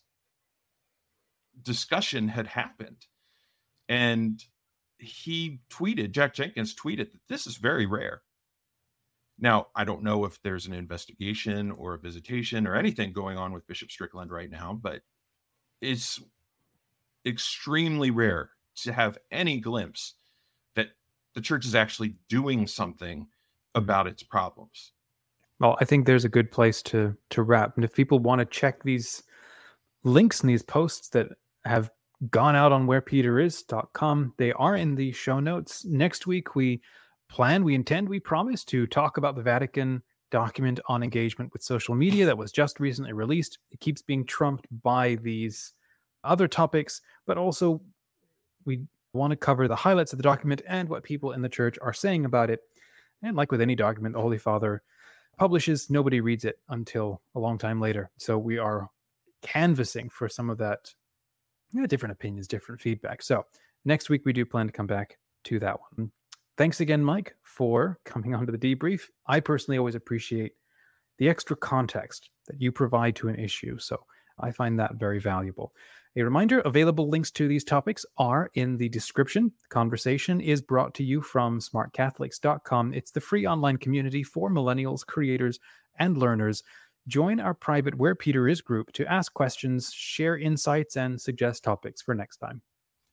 discussion 1.61 2.29
had 2.29 2.47
happened 2.47 3.05
and 3.93 4.43
he 4.97 5.59
tweeted, 5.69 6.13
Jack 6.13 6.33
Jenkins 6.33 6.73
tweeted 6.73 7.11
that 7.11 7.21
this 7.29 7.45
is 7.45 7.57
very 7.57 7.85
rare. 7.85 8.23
Now, 9.37 9.67
I 9.75 9.83
don't 9.83 10.01
know 10.01 10.25
if 10.25 10.41
there's 10.41 10.65
an 10.65 10.73
investigation 10.73 11.69
or 11.69 11.93
a 11.93 11.99
visitation 11.99 12.65
or 12.65 12.75
anything 12.75 13.13
going 13.13 13.37
on 13.37 13.53
with 13.53 13.67
Bishop 13.67 13.91
Strickland 13.91 14.31
right 14.31 14.49
now, 14.49 14.79
but 14.81 15.01
it's 15.79 16.19
extremely 17.23 18.09
rare 18.09 18.49
to 18.77 18.93
have 18.93 19.19
any 19.31 19.59
glimpse 19.59 20.15
that 20.75 20.87
the 21.35 21.41
church 21.41 21.63
is 21.63 21.75
actually 21.75 22.15
doing 22.27 22.65
something 22.65 23.27
about 23.75 24.07
its 24.07 24.23
problems. 24.23 24.93
Well, 25.59 25.77
I 25.79 25.85
think 25.85 26.07
there's 26.07 26.25
a 26.25 26.29
good 26.29 26.51
place 26.51 26.81
to 26.83 27.15
to 27.29 27.43
wrap. 27.43 27.75
And 27.75 27.85
if 27.85 27.93
people 27.93 28.17
want 28.17 28.39
to 28.39 28.45
check 28.45 28.81
these 28.81 29.21
links 30.03 30.41
and 30.41 30.49
these 30.49 30.63
posts 30.63 31.09
that 31.09 31.27
have 31.63 31.91
gone 32.31 32.55
out 32.55 32.71
on 32.71 32.87
wherepeteris.com. 32.87 34.33
They 34.37 34.51
are 34.53 34.75
in 34.75 34.95
the 34.95 35.11
show 35.11 35.39
notes. 35.39 35.85
Next 35.85 36.27
week, 36.27 36.55
we 36.55 36.81
plan, 37.29 37.63
we 37.63 37.75
intend, 37.75 38.07
we 38.07 38.19
promise 38.19 38.63
to 38.65 38.87
talk 38.87 39.17
about 39.17 39.35
the 39.35 39.41
Vatican 39.41 40.03
document 40.31 40.79
on 40.87 41.03
engagement 41.03 41.51
with 41.53 41.61
social 41.61 41.95
media 41.95 42.25
that 42.25 42.37
was 42.37 42.51
just 42.51 42.79
recently 42.79 43.13
released. 43.13 43.59
It 43.71 43.79
keeps 43.79 44.01
being 44.01 44.25
trumped 44.25 44.67
by 44.83 45.15
these 45.15 45.73
other 46.23 46.47
topics, 46.47 47.01
but 47.25 47.37
also 47.37 47.81
we 48.65 48.85
want 49.13 49.31
to 49.31 49.37
cover 49.37 49.67
the 49.67 49.75
highlights 49.75 50.13
of 50.13 50.17
the 50.17 50.23
document 50.23 50.61
and 50.67 50.89
what 50.89 51.03
people 51.03 51.33
in 51.33 51.41
the 51.41 51.49
church 51.49 51.77
are 51.81 51.93
saying 51.93 52.25
about 52.25 52.49
it. 52.49 52.61
And 53.21 53.37
like 53.37 53.51
with 53.51 53.61
any 53.61 53.75
document, 53.75 54.15
the 54.15 54.21
Holy 54.21 54.37
Father 54.37 54.81
publishes, 55.37 55.89
nobody 55.89 56.21
reads 56.21 56.45
it 56.45 56.59
until 56.69 57.21
a 57.35 57.39
long 57.39 57.57
time 57.57 57.79
later. 57.79 58.09
So 58.17 58.37
we 58.37 58.57
are 58.57 58.89
canvassing 59.41 60.09
for 60.09 60.29
some 60.29 60.49
of 60.49 60.57
that 60.59 60.93
different 61.87 62.13
opinions, 62.13 62.47
different 62.47 62.81
feedback. 62.81 63.21
So 63.21 63.45
next 63.85 64.09
week 64.09 64.25
we 64.25 64.33
do 64.33 64.45
plan 64.45 64.67
to 64.67 64.73
come 64.73 64.87
back 64.87 65.17
to 65.45 65.59
that 65.59 65.77
one. 65.97 66.11
Thanks 66.57 66.79
again, 66.79 67.03
Mike, 67.03 67.35
for 67.41 67.99
coming 68.05 68.35
on 68.35 68.45
to 68.45 68.51
the 68.51 68.75
debrief. 68.75 69.03
I 69.27 69.39
personally 69.39 69.77
always 69.77 69.95
appreciate 69.95 70.53
the 71.17 71.29
extra 71.29 71.55
context 71.55 72.29
that 72.47 72.61
you 72.61 72.71
provide 72.71 73.15
to 73.17 73.29
an 73.29 73.35
issue. 73.35 73.77
So 73.79 74.05
I 74.39 74.51
find 74.51 74.79
that 74.79 74.95
very 74.95 75.19
valuable. 75.19 75.73
A 76.15 76.21
reminder 76.21 76.59
available 76.59 77.09
links 77.09 77.31
to 77.31 77.47
these 77.47 77.63
topics 77.63 78.05
are 78.17 78.51
in 78.53 78.77
the 78.77 78.89
description. 78.89 79.51
The 79.63 79.73
conversation 79.73 80.41
is 80.41 80.61
brought 80.61 80.93
to 80.95 81.03
you 81.03 81.21
from 81.21 81.59
smartcatholics.com. 81.59 82.93
It's 82.93 83.11
the 83.11 83.21
free 83.21 83.47
online 83.47 83.77
community 83.77 84.21
for 84.21 84.51
millennials, 84.51 85.03
creators, 85.05 85.59
and 85.97 86.17
learners 86.17 86.63
Join 87.07 87.39
our 87.39 87.53
private 87.53 87.95
Where 87.95 88.15
Peter 88.15 88.47
Is 88.47 88.61
group 88.61 88.93
to 88.93 89.05
ask 89.11 89.33
questions, 89.33 89.91
share 89.91 90.37
insights, 90.37 90.95
and 90.95 91.19
suggest 91.19 91.63
topics 91.63 92.01
for 92.01 92.15
next 92.15 92.37
time. 92.37 92.61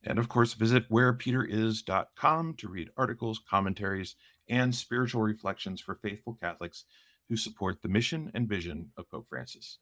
And 0.05 0.19
of 0.19 0.29
course, 0.29 0.55
visit 0.55 0.89
wherepeteris.com 0.89 2.55
to 2.55 2.69
read 2.69 2.91
articles, 2.97 3.41
commentaries, 3.49 4.15
and 4.49 4.75
spiritual 4.75 5.23
reflections 5.23 5.81
for 5.81 5.97
faithful 5.97 6.35
Catholics 6.41 6.85
who 7.29 7.37
support 7.37 7.83
the 7.83 7.89
mission 7.89 8.31
and 8.33 8.49
vision 8.49 8.91
of 8.97 9.11
Pope 9.11 9.27
Francis. 9.29 9.79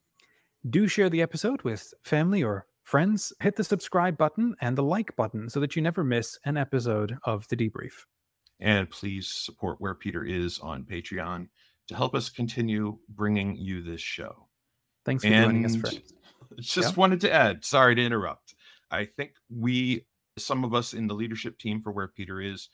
Do 0.68 0.88
share 0.88 1.10
the 1.10 1.22
episode 1.22 1.62
with 1.62 1.92
family 2.02 2.42
or 2.42 2.66
friends. 2.82 3.32
Hit 3.40 3.56
the 3.56 3.64
subscribe 3.64 4.16
button 4.16 4.56
and 4.60 4.76
the 4.76 4.82
like 4.82 5.14
button 5.16 5.50
so 5.50 5.60
that 5.60 5.76
you 5.76 5.82
never 5.82 6.02
miss 6.02 6.38
an 6.44 6.56
episode 6.56 7.18
of 7.24 7.46
the 7.48 7.56
debrief. 7.56 8.06
And 8.58 8.90
please 8.90 9.28
support 9.28 9.80
Where 9.80 9.94
Peter 9.94 10.24
Is 10.24 10.58
on 10.58 10.84
Patreon 10.84 11.48
to 11.88 11.96
help 11.96 12.14
us 12.14 12.28
continue 12.28 12.98
bringing 13.08 13.56
you 13.56 13.82
this 13.82 14.00
show. 14.00 14.48
Thanks 15.04 15.24
for 15.24 15.30
and 15.30 15.44
joining 15.44 15.64
us, 15.64 15.76
friends. 15.76 16.12
Just 16.60 16.92
yeah. 16.92 17.00
wanted 17.00 17.20
to 17.22 17.32
add, 17.32 17.64
sorry 17.64 17.94
to 17.94 18.04
interrupt. 18.04 18.54
I 18.90 19.06
think 19.06 19.32
we, 19.50 20.06
some 20.38 20.64
of 20.64 20.74
us 20.74 20.94
in 20.94 21.06
the 21.06 21.14
leadership 21.14 21.58
team 21.58 21.82
for 21.82 21.92
where 21.92 22.08
Peter 22.08 22.40
is, 22.40 22.68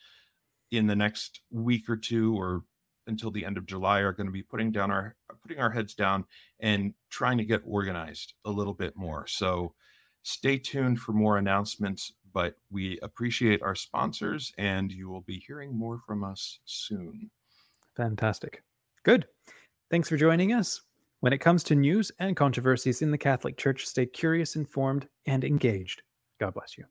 in 0.71 0.87
the 0.87 0.97
next 0.97 1.41
week 1.51 1.89
or 1.89 1.97
two 1.97 2.35
or 2.37 2.63
until 3.07 3.31
the 3.31 3.45
end 3.45 3.57
of 3.57 3.67
July 3.67 4.01
are 4.01 4.13
going 4.13 4.27
to 4.27 4.33
be 4.33 4.43
putting 4.43 4.73
down 4.73 4.91
our 4.91 5.15
putting 5.43 5.59
our 5.59 5.71
heads 5.71 5.95
down 5.95 6.25
and 6.61 6.95
trying 7.11 7.39
to 7.39 7.45
get 7.45 7.63
organized 7.67 8.35
a 8.45 8.51
little 8.51 8.73
bit 8.73 8.97
more. 8.97 9.27
So 9.27 9.75
stay 10.23 10.59
tuned 10.59 11.01
for 11.01 11.13
more 11.13 11.37
announcements, 11.37 12.13
but 12.33 12.57
we 12.71 12.99
appreciate 13.03 13.63
our 13.63 13.75
sponsors 13.75 14.53
and 14.59 14.91
you 14.91 15.09
will 15.09 15.21
be 15.21 15.39
hearing 15.47 15.77
more 15.77 16.01
from 16.07 16.25
us 16.25 16.61
soon. 16.65 17.31
Fantastic. 17.95 18.63
Good. 19.05 19.27
Thanks 19.91 20.09
for 20.09 20.17
joining 20.17 20.53
us. 20.53 20.81
When 21.21 21.33
it 21.33 21.39
comes 21.39 21.63
to 21.65 21.75
news 21.75 22.11
and 22.19 22.37
controversies 22.37 23.03
in 23.03 23.11
the 23.11 23.19
Catholic 23.19 23.57
Church, 23.57 23.87
stay 23.87 24.07
curious, 24.07 24.57
informed, 24.57 25.09
and 25.27 25.45
engaged. 25.45 26.03
God 26.41 26.55
bless 26.55 26.77
you. 26.77 26.85